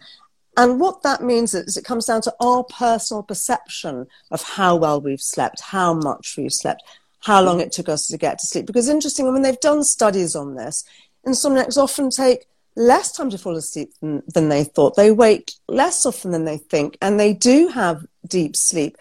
And 0.56 0.78
what 0.78 1.02
that 1.02 1.22
means 1.22 1.54
is 1.54 1.76
it 1.76 1.84
comes 1.84 2.06
down 2.06 2.22
to 2.22 2.34
our 2.40 2.64
personal 2.64 3.22
perception 3.22 4.06
of 4.30 4.42
how 4.42 4.76
well 4.76 5.00
we've 5.00 5.20
slept, 5.20 5.60
how 5.60 5.94
much 5.94 6.34
we've 6.36 6.52
slept, 6.52 6.82
how 7.20 7.42
long 7.42 7.60
it 7.60 7.72
took 7.72 7.88
us 7.88 8.06
to 8.08 8.18
get 8.18 8.38
to 8.38 8.46
sleep. 8.46 8.66
Because 8.66 8.88
interestingly, 8.88 9.32
when 9.32 9.42
they've 9.42 9.60
done 9.60 9.82
studies 9.82 10.36
on 10.36 10.54
this, 10.54 10.84
insomniacs 11.26 11.76
often 11.76 12.10
take 12.10 12.46
less 12.76 13.12
time 13.12 13.30
to 13.30 13.38
fall 13.38 13.56
asleep 13.56 13.92
than, 14.00 14.22
than 14.32 14.48
they 14.48 14.64
thought. 14.64 14.96
They 14.96 15.10
wake 15.10 15.52
less 15.68 16.06
often 16.06 16.30
than 16.30 16.44
they 16.44 16.58
think, 16.58 16.98
and 17.00 17.18
they 17.18 17.32
do 17.32 17.68
have 17.68 18.04
deep 18.26 18.56
sleep. 18.56 18.96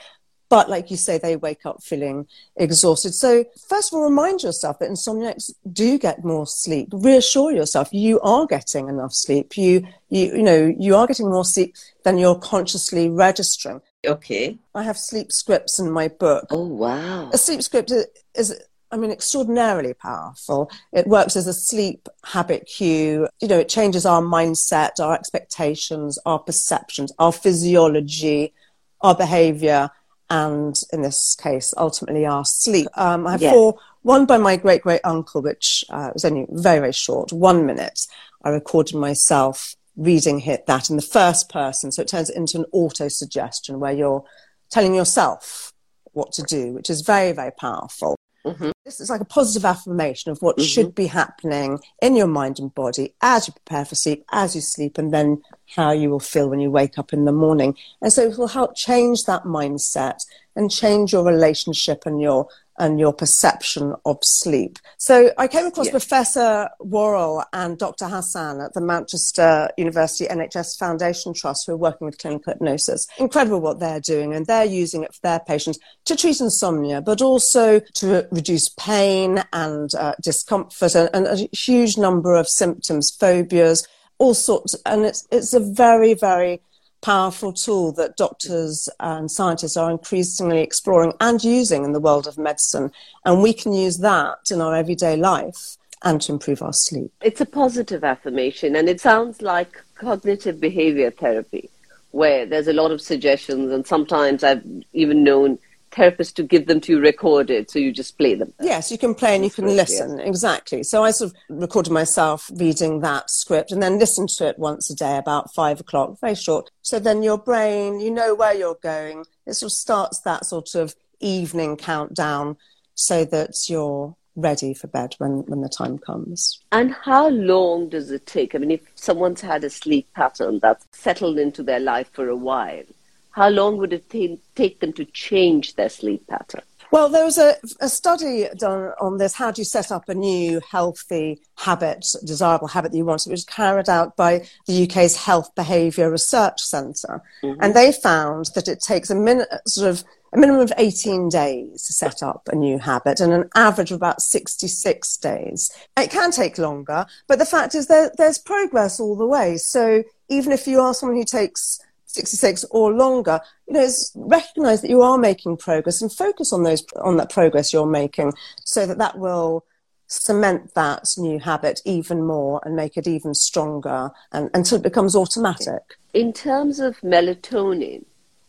But 0.53 0.69
like 0.69 0.91
you 0.91 0.97
say, 0.97 1.17
they 1.17 1.35
wake 1.35 1.65
up 1.65 1.81
feeling 1.81 2.27
exhausted. 2.57 3.15
So 3.15 3.43
first 3.67 3.91
of 3.91 3.97
all, 3.97 4.03
remind 4.07 4.43
yourself 4.43 4.77
that 4.77 4.87
insomniacs 4.87 5.51
do 5.71 5.97
get 5.97 6.23
more 6.23 6.45
sleep. 6.45 6.89
Reassure 6.91 7.51
yourself 7.51 7.91
you 7.91 8.19
are 8.19 8.45
getting 8.45 8.87
enough 8.87 9.13
sleep. 9.13 9.57
You, 9.57 9.87
you, 10.09 10.25
you 10.37 10.43
know, 10.43 10.71
you 10.77 10.95
are 10.95 11.07
getting 11.07 11.27
more 11.27 11.43
sleep 11.43 11.73
than 12.03 12.19
you're 12.19 12.35
consciously 12.35 13.09
registering. 13.09 13.81
Okay. 14.05 14.59
I 14.75 14.83
have 14.83 14.95
sleep 14.95 15.31
scripts 15.31 15.79
in 15.79 15.89
my 15.89 16.07
book. 16.07 16.45
Oh, 16.51 16.67
wow. 16.67 17.31
A 17.33 17.37
sleep 17.39 17.63
script 17.63 17.89
is, 17.89 18.05
is 18.35 18.61
I 18.91 18.97
mean, 18.97 19.09
extraordinarily 19.09 19.95
powerful. 19.95 20.69
It 20.91 21.07
works 21.07 21.35
as 21.35 21.47
a 21.47 21.53
sleep 21.53 22.07
habit 22.25 22.67
cue. 22.67 23.27
You 23.41 23.47
know, 23.47 23.57
it 23.57 23.69
changes 23.69 24.05
our 24.05 24.21
mindset, 24.21 24.99
our 24.99 25.15
expectations, 25.15 26.19
our 26.27 26.37
perceptions, 26.37 27.11
our 27.17 27.31
physiology, 27.31 28.53
our 29.01 29.15
behavior, 29.15 29.89
and 30.33 30.81
in 30.91 31.03
this 31.03 31.35
case, 31.35 31.75
ultimately 31.77 32.25
our 32.25 32.43
sleep. 32.43 32.87
Um, 32.95 33.27
I 33.27 33.33
have 33.33 33.41
yeah. 33.41 33.51
four, 33.51 33.77
one 34.01 34.25
by 34.25 34.39
my 34.39 34.55
great 34.55 34.81
great 34.81 35.01
uncle, 35.03 35.43
which 35.43 35.85
uh, 35.89 36.09
was 36.11 36.25
only 36.25 36.47
very, 36.49 36.79
very 36.79 36.91
short, 36.91 37.31
one 37.31 37.67
minute. 37.67 38.07
I 38.43 38.49
recorded 38.49 38.95
myself 38.95 39.75
reading 39.95 40.39
hit 40.39 40.65
that 40.65 40.89
in 40.89 40.95
the 40.95 41.03
first 41.03 41.49
person. 41.49 41.91
So 41.91 42.01
it 42.01 42.07
turns 42.07 42.31
it 42.31 42.35
into 42.35 42.57
an 42.57 42.65
auto 42.71 43.09
suggestion 43.09 43.79
where 43.79 43.93
you're 43.93 44.23
telling 44.71 44.95
yourself 44.95 45.71
what 46.13 46.31
to 46.31 46.41
do, 46.41 46.73
which 46.73 46.89
is 46.89 47.01
very, 47.01 47.31
very 47.31 47.51
powerful. 47.51 48.15
Mm-hmm. 48.45 48.71
This 48.83 48.99
is 48.99 49.09
like 49.09 49.21
a 49.21 49.25
positive 49.25 49.63
affirmation 49.63 50.31
of 50.31 50.41
what 50.41 50.57
mm-hmm. 50.57 50.65
should 50.65 50.93
be 50.93 51.07
happening 51.07 51.79
in 52.01 52.15
your 52.15 52.27
mind 52.27 52.59
and 52.59 52.73
body 52.75 53.13
as 53.21 53.47
you 53.47 53.53
prepare 53.53 53.85
for 53.85 53.95
sleep, 53.95 54.25
as 54.31 54.55
you 54.55 54.61
sleep, 54.61 54.97
and 54.97 55.13
then 55.13 55.41
how 55.75 55.91
you 55.91 56.09
will 56.09 56.19
feel 56.19 56.49
when 56.49 56.59
you 56.59 56.69
wake 56.69 56.97
up 56.97 57.13
in 57.13 57.25
the 57.25 57.31
morning. 57.31 57.77
And 58.01 58.11
so 58.11 58.23
it 58.23 58.37
will 58.37 58.47
help 58.47 58.75
change 58.75 59.23
that 59.23 59.43
mindset 59.43 60.25
and 60.55 60.69
change 60.69 61.13
your 61.13 61.23
relationship 61.23 62.05
and 62.05 62.21
your 62.21 62.47
and 62.77 62.99
your 62.99 63.13
perception 63.13 63.95
of 64.05 64.17
sleep. 64.21 64.79
So 64.97 65.31
I 65.37 65.47
came 65.47 65.65
across 65.65 65.89
Professor 65.89 66.69
Whorwell 66.81 67.45
and 67.53 67.77
Dr. 67.77 68.07
Hassan 68.07 68.61
at 68.61 68.73
the 68.73 68.81
Manchester 68.81 69.69
University 69.77 70.25
NHS 70.25 70.77
Foundation 70.77 71.33
Trust 71.33 71.67
who 71.67 71.73
are 71.73 71.77
working 71.77 72.05
with 72.05 72.17
clinical 72.17 72.53
hypnosis. 72.53 73.07
Incredible 73.17 73.61
what 73.61 73.79
they're 73.79 73.99
doing 73.99 74.33
and 74.33 74.45
they're 74.45 74.65
using 74.65 75.03
it 75.03 75.13
for 75.13 75.21
their 75.21 75.39
patients 75.39 75.79
to 76.05 76.15
treat 76.15 76.39
insomnia, 76.39 77.01
but 77.01 77.21
also 77.21 77.79
to 77.79 78.27
reduce 78.31 78.69
pain 78.69 79.43
and 79.53 79.93
uh, 79.95 80.13
discomfort 80.21 80.95
and, 80.95 81.09
and 81.13 81.27
a 81.27 81.55
huge 81.55 81.97
number 81.97 82.35
of 82.35 82.47
symptoms, 82.47 83.11
phobias, 83.11 83.87
all 84.17 84.33
sorts. 84.33 84.75
And 84.85 85.05
it's, 85.05 85.27
it's 85.31 85.53
a 85.53 85.59
very, 85.59 86.13
very 86.13 86.61
powerful 87.03 87.53
tool 87.53 87.91
that 87.91 88.17
doctors 88.17 88.89
and 88.99 89.29
scientists 89.29 89.77
are 89.77 89.91
increasingly 89.91 90.61
exploring 90.61 91.13
and 91.19 91.43
using 91.43 91.83
in 91.83 91.91
the 91.91 91.99
world 91.99 92.25
of 92.25 92.37
medicine. 92.37 92.91
And 93.25 93.43
we 93.43 93.53
can 93.53 93.73
use 93.73 93.99
that 93.99 94.49
in 94.49 94.61
our 94.61 94.75
everyday 94.75 95.15
life 95.15 95.77
and 96.01 96.19
to 96.21 96.31
improve 96.31 96.61
our 96.61 96.73
sleep. 96.73 97.11
It's 97.21 97.41
a 97.41 97.45
positive 97.45 98.03
affirmation, 98.03 98.75
and 98.75 98.89
it 98.89 98.99
sounds 98.99 99.41
like 99.41 99.81
cognitive 99.95 100.59
behavior 100.59 101.11
therapy, 101.11 101.69
where 102.11 102.45
there's 102.45 102.67
a 102.67 102.73
lot 102.73 102.91
of 102.91 103.01
suggestions, 103.01 103.71
and 103.71 103.85
sometimes 103.85 104.43
I've 104.43 104.63
even 104.93 105.23
known 105.23 105.59
therapist 105.93 106.35
to 106.37 106.43
give 106.43 106.67
them 106.67 106.79
to 106.81 106.93
you 106.93 106.99
recorded, 106.99 107.69
so 107.69 107.79
you 107.79 107.91
just 107.91 108.17
play 108.17 108.35
them. 108.35 108.53
Yes, 108.61 108.91
you 108.91 108.97
can 108.97 109.15
play 109.15 109.35
and 109.35 109.43
you 109.43 109.51
can 109.51 109.65
listen. 109.65 110.17
Yeah. 110.17 110.25
Exactly. 110.25 110.83
So 110.83 111.03
I 111.03 111.11
sort 111.11 111.31
of 111.31 111.37
recorded 111.49 111.91
myself 111.91 112.49
reading 112.55 113.01
that 113.01 113.29
script 113.29 113.71
and 113.71 113.81
then 113.81 113.99
listened 113.99 114.29
to 114.37 114.47
it 114.47 114.59
once 114.59 114.89
a 114.89 114.95
day 114.95 115.17
about 115.17 115.53
five 115.53 115.79
o'clock, 115.79 116.19
very 116.19 116.35
short. 116.35 116.69
So 116.81 116.99
then 116.99 117.23
your 117.23 117.37
brain, 117.37 117.99
you 117.99 118.11
know 118.11 118.35
where 118.35 118.53
you're 118.53 118.79
going. 118.81 119.25
It 119.45 119.53
sort 119.53 119.71
of 119.71 119.75
starts 119.75 120.19
that 120.21 120.45
sort 120.45 120.75
of 120.75 120.95
evening 121.19 121.77
countdown 121.77 122.57
so 122.95 123.25
that 123.25 123.55
you're 123.67 124.15
ready 124.35 124.73
for 124.73 124.87
bed 124.87 125.15
when, 125.19 125.45
when 125.45 125.61
the 125.61 125.69
time 125.69 125.97
comes. 125.97 126.59
And 126.71 126.91
how 126.91 127.29
long 127.29 127.89
does 127.89 128.11
it 128.11 128.25
take? 128.25 128.55
I 128.55 128.57
mean, 128.57 128.71
if 128.71 128.81
someone's 128.95 129.41
had 129.41 129.63
a 129.63 129.69
sleep 129.69 130.07
pattern 130.15 130.59
that's 130.61 130.85
settled 130.91 131.37
into 131.37 131.63
their 131.63 131.79
life 131.79 132.09
for 132.11 132.29
a 132.29 132.35
while, 132.35 132.83
how 133.33 133.49
long 133.49 133.77
would 133.77 133.93
it 133.93 134.09
t- 134.09 134.39
take 134.55 134.79
them 134.79 134.93
to 134.93 135.05
change 135.05 135.75
their 135.75 135.89
sleep 135.89 136.25
pattern? 136.27 136.61
Well, 136.91 137.09
there 137.09 137.25
was 137.25 137.39
a, 137.39 137.55
a, 137.81 137.89
study 137.89 138.45
done 138.55 138.91
on 139.01 139.17
this. 139.17 139.33
How 139.33 139.49
do 139.49 139.61
you 139.61 139.65
set 139.65 139.91
up 139.91 140.09
a 140.09 140.13
new 140.13 140.61
healthy 140.69 141.41
habit, 141.55 142.05
desirable 142.23 142.67
habit 142.67 142.91
that 142.91 142.97
you 142.97 143.05
want? 143.05 143.25
It 143.25 143.31
was 143.31 143.45
carried 143.45 143.89
out 143.89 144.15
by 144.15 144.45
the 144.67 144.83
UK's 144.83 145.15
Health 145.15 145.55
Behaviour 145.55 146.11
Research 146.11 146.61
Centre. 146.61 147.23
Mm-hmm. 147.41 147.63
And 147.63 147.73
they 147.73 147.91
found 147.91 148.51
that 148.53 148.67
it 148.67 148.79
takes 148.79 149.09
a 149.09 149.15
minute, 149.15 149.49
sort 149.65 149.89
of 149.89 150.03
a 150.33 150.37
minimum 150.37 150.61
of 150.61 150.73
18 150.77 151.29
days 151.29 151.83
to 151.87 151.93
set 151.93 152.21
up 152.21 152.47
a 152.51 152.55
new 152.55 152.77
habit 152.77 153.19
and 153.19 153.33
an 153.33 153.49
average 153.55 153.89
of 153.89 153.95
about 153.95 154.21
66 154.21 155.17
days. 155.17 155.71
It 155.97 156.11
can 156.11 156.29
take 156.29 156.59
longer, 156.59 157.07
but 157.27 157.39
the 157.39 157.45
fact 157.45 157.73
is 157.73 157.87
that 157.87 158.17
there's 158.17 158.37
progress 158.37 158.99
all 158.99 159.15
the 159.15 159.25
way. 159.25 159.57
So 159.57 160.03
even 160.29 160.51
if 160.51 160.67
you 160.67 160.79
are 160.79 160.93
someone 160.93 161.17
who 161.17 161.25
takes 161.25 161.79
66 162.13 162.65
or 162.71 162.93
longer, 162.93 163.39
you 163.67 163.73
know, 163.73 163.81
is 163.81 164.11
recognize 164.15 164.81
that 164.81 164.89
you 164.89 165.01
are 165.01 165.17
making 165.17 165.57
progress 165.57 166.01
and 166.01 166.11
focus 166.11 166.53
on 166.53 166.63
those 166.63 166.85
on 167.01 167.17
that 167.17 167.31
progress 167.31 167.73
you're 167.73 167.85
making 167.85 168.33
so 168.63 168.85
that 168.85 168.99
that 168.99 169.17
will 169.17 169.65
cement 170.07 170.73
that 170.75 171.07
new 171.17 171.39
habit 171.39 171.81
even 171.85 172.23
more 172.23 172.61
and 172.63 172.75
make 172.75 172.97
it 172.97 173.07
even 173.07 173.33
stronger 173.33 174.11
and, 174.31 174.49
until 174.53 174.77
it 174.77 174.83
becomes 174.83 175.15
automatic. 175.15 175.81
In 176.13 176.31
terms 176.33 176.79
of 176.79 176.99
melatonin, 177.01 178.05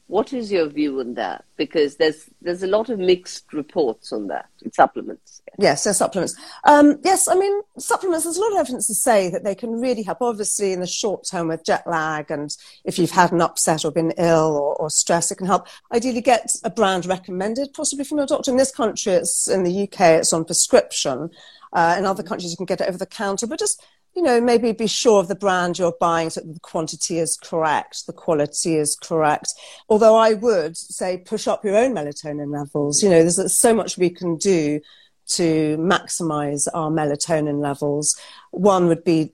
what 0.07 0.33
is 0.35 0.53
your 0.53 0.69
view 0.69 1.01
on 1.01 1.15
that? 1.15 1.45
Because 1.57 1.97
there's 1.97 2.29
there's 2.43 2.63
a 2.63 2.67
lot 2.67 2.91
of 2.91 2.99
mixed 2.99 3.53
reports 3.53 4.13
on 4.13 4.27
that. 4.27 4.49
Supplements. 4.73 5.41
Yes, 5.59 5.85
there's 5.85 5.97
supplements. 5.97 6.37
Um, 6.65 6.99
yes, 7.03 7.27
I 7.27 7.35
mean 7.35 7.63
supplements. 7.79 8.25
There's 8.25 8.37
a 8.37 8.41
lot 8.41 8.53
of 8.53 8.59
evidence 8.59 8.87
to 8.89 8.95
say 8.95 9.31
that 9.31 9.45
they 9.45 9.55
can 9.55 9.81
really 9.81 10.03
help. 10.03 10.19
Obviously, 10.21 10.73
in 10.73 10.81
the 10.81 10.87
short 10.87 11.27
term 11.27 11.49
with 11.49 11.65
jet 11.65 11.87
lag, 11.87 12.31
and 12.31 12.55
if 12.85 12.99
you've 12.99 13.13
had 13.13 13.33
an 13.33 13.41
upset 13.41 13.85
or 13.85 13.93
been 13.93 14.13
ill 14.19 14.57
or, 14.57 14.77
or 14.77 14.91
stress, 14.91 15.31
it 15.31 15.37
can 15.37 15.47
help. 15.47 15.69
Ideally, 15.93 16.21
get 16.21 16.55
a 16.65 16.71
brand 16.71 17.07
recommended, 17.07 17.73
possibly 17.73 18.05
from 18.05 18.19
your 18.19 18.27
doctor. 18.27 18.51
In 18.51 18.59
this 18.59 18.73
country, 18.73 19.13
it's 19.13 19.49
in 19.49 19.63
the 19.63 19.83
UK, 19.85 20.01
it's 20.01 20.33
on 20.33 20.45
prescription. 20.45 21.31
Uh, 21.73 21.97
in 21.99 22.05
other 22.05 22.23
countries, 22.23 22.53
you 22.53 22.57
can 22.57 22.67
get 22.67 22.81
it 22.81 22.89
over 22.89 22.99
the 22.99 23.07
counter, 23.07 23.47
but 23.47 23.59
just 23.59 23.85
you 24.15 24.23
know, 24.23 24.41
maybe 24.41 24.73
be 24.73 24.87
sure 24.87 25.21
of 25.21 25.29
the 25.29 25.35
brand 25.35 25.79
you're 25.79 25.97
buying 25.99 26.31
so 26.31 26.41
the 26.41 26.61
quantity 26.61 27.19
is 27.19 27.37
correct, 27.37 28.07
the 28.07 28.13
quality 28.13 28.77
is 28.77 28.97
correct. 28.97 29.53
Although 29.89 30.17
I 30.17 30.35
would 30.35 30.77
say 30.77 31.19
push 31.19 31.49
up 31.49 31.65
your 31.65 31.77
own 31.77 31.95
melatonin 31.95 32.53
levels. 32.53 33.03
You 33.03 33.11
know, 33.11 33.23
there's 33.23 33.59
so 33.59 33.75
much 33.75 33.99
we 33.99 34.11
can 34.11 34.37
do 34.37 34.81
to 35.27 35.77
maximize 35.79 36.69
our 36.75 36.91
melatonin 36.91 37.61
levels. 37.61 38.17
One 38.51 38.87
would 38.89 39.05
be 39.05 39.33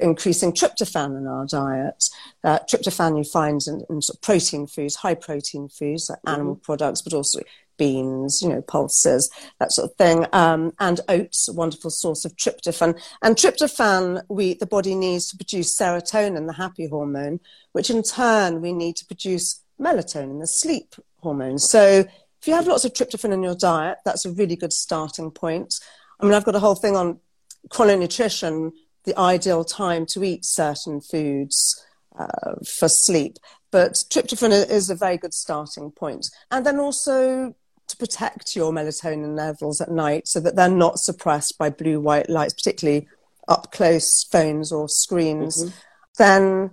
increasing 0.00 0.52
tryptophan 0.52 1.16
in 1.16 1.26
our 1.26 1.46
diet. 1.46 2.04
Uh, 2.44 2.58
tryptophan 2.70 3.16
you 3.16 3.24
find 3.24 3.60
in, 3.66 3.82
in 3.88 4.02
sort 4.02 4.16
of 4.16 4.22
protein 4.22 4.66
foods, 4.66 4.96
high 4.96 5.14
protein 5.14 5.68
foods 5.68 6.10
like 6.10 6.18
animal 6.26 6.54
mm-hmm. 6.54 6.62
products, 6.62 7.02
but 7.02 7.14
also 7.14 7.40
beans, 7.78 8.42
you 8.42 8.48
know, 8.48 8.60
pulses, 8.60 9.30
that 9.58 9.72
sort 9.72 9.90
of 9.90 9.96
thing, 9.96 10.26
um, 10.32 10.72
and 10.78 11.00
oats, 11.08 11.48
a 11.48 11.52
wonderful 11.52 11.90
source 11.90 12.24
of 12.24 12.36
tryptophan. 12.36 13.00
And 13.22 13.36
tryptophan, 13.36 14.22
we 14.28 14.54
the 14.54 14.66
body 14.66 14.94
needs 14.94 15.28
to 15.30 15.36
produce 15.36 15.76
serotonin, 15.78 16.46
the 16.46 16.52
happy 16.52 16.86
hormone, 16.88 17.40
which 17.72 17.88
in 17.88 18.02
turn 18.02 18.60
we 18.60 18.72
need 18.72 18.96
to 18.96 19.06
produce 19.06 19.62
melatonin, 19.80 20.40
the 20.40 20.46
sleep 20.46 20.94
hormone. 21.20 21.58
So 21.58 22.04
if 22.40 22.46
you 22.46 22.54
have 22.54 22.66
lots 22.66 22.84
of 22.84 22.92
tryptophan 22.92 23.32
in 23.32 23.42
your 23.42 23.56
diet, 23.56 23.98
that's 24.04 24.24
a 24.24 24.32
really 24.32 24.56
good 24.56 24.72
starting 24.72 25.30
point. 25.30 25.74
I 26.20 26.24
mean, 26.24 26.34
I've 26.34 26.44
got 26.44 26.56
a 26.56 26.60
whole 26.60 26.74
thing 26.74 26.96
on 26.96 27.20
chrononutrition, 27.68 28.72
the 29.04 29.18
ideal 29.18 29.64
time 29.64 30.06
to 30.06 30.22
eat 30.24 30.44
certain 30.44 31.00
foods 31.00 31.84
uh, 32.18 32.54
for 32.66 32.88
sleep. 32.88 33.38
But 33.70 33.92
tryptophan 33.92 34.70
is 34.70 34.90
a 34.90 34.94
very 34.94 35.18
good 35.18 35.34
starting 35.34 35.90
point. 35.90 36.28
And 36.50 36.64
then 36.64 36.78
also 36.78 37.54
to 37.88 37.96
protect 37.96 38.54
your 38.54 38.72
melatonin 38.72 39.36
levels 39.36 39.80
at 39.80 39.90
night 39.90 40.28
so 40.28 40.40
that 40.40 40.56
they're 40.56 40.68
not 40.68 41.00
suppressed 41.00 41.58
by 41.58 41.70
blue 41.70 42.00
white 42.00 42.28
lights, 42.28 42.54
particularly 42.54 43.08
up 43.48 43.72
close 43.72 44.24
phones 44.24 44.70
or 44.70 44.88
screens, 44.88 45.64
mm-hmm. 45.64 45.78
then 46.18 46.70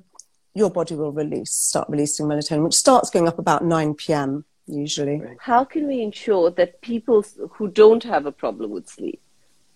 your 0.53 0.69
body 0.69 0.95
will 0.95 1.11
release, 1.11 1.51
start 1.51 1.89
releasing 1.89 2.25
melatonin, 2.25 2.63
which 2.63 2.73
starts 2.75 3.09
going 3.09 3.27
up 3.27 3.39
about 3.39 3.63
9 3.63 3.93
p.m. 3.95 4.45
usually. 4.67 5.21
How 5.39 5.63
can 5.63 5.87
we 5.87 6.01
ensure 6.01 6.51
that 6.51 6.81
people 6.81 7.25
who 7.51 7.67
don't 7.67 8.03
have 8.03 8.25
a 8.25 8.31
problem 8.31 8.71
with 8.71 8.89
sleep, 8.89 9.21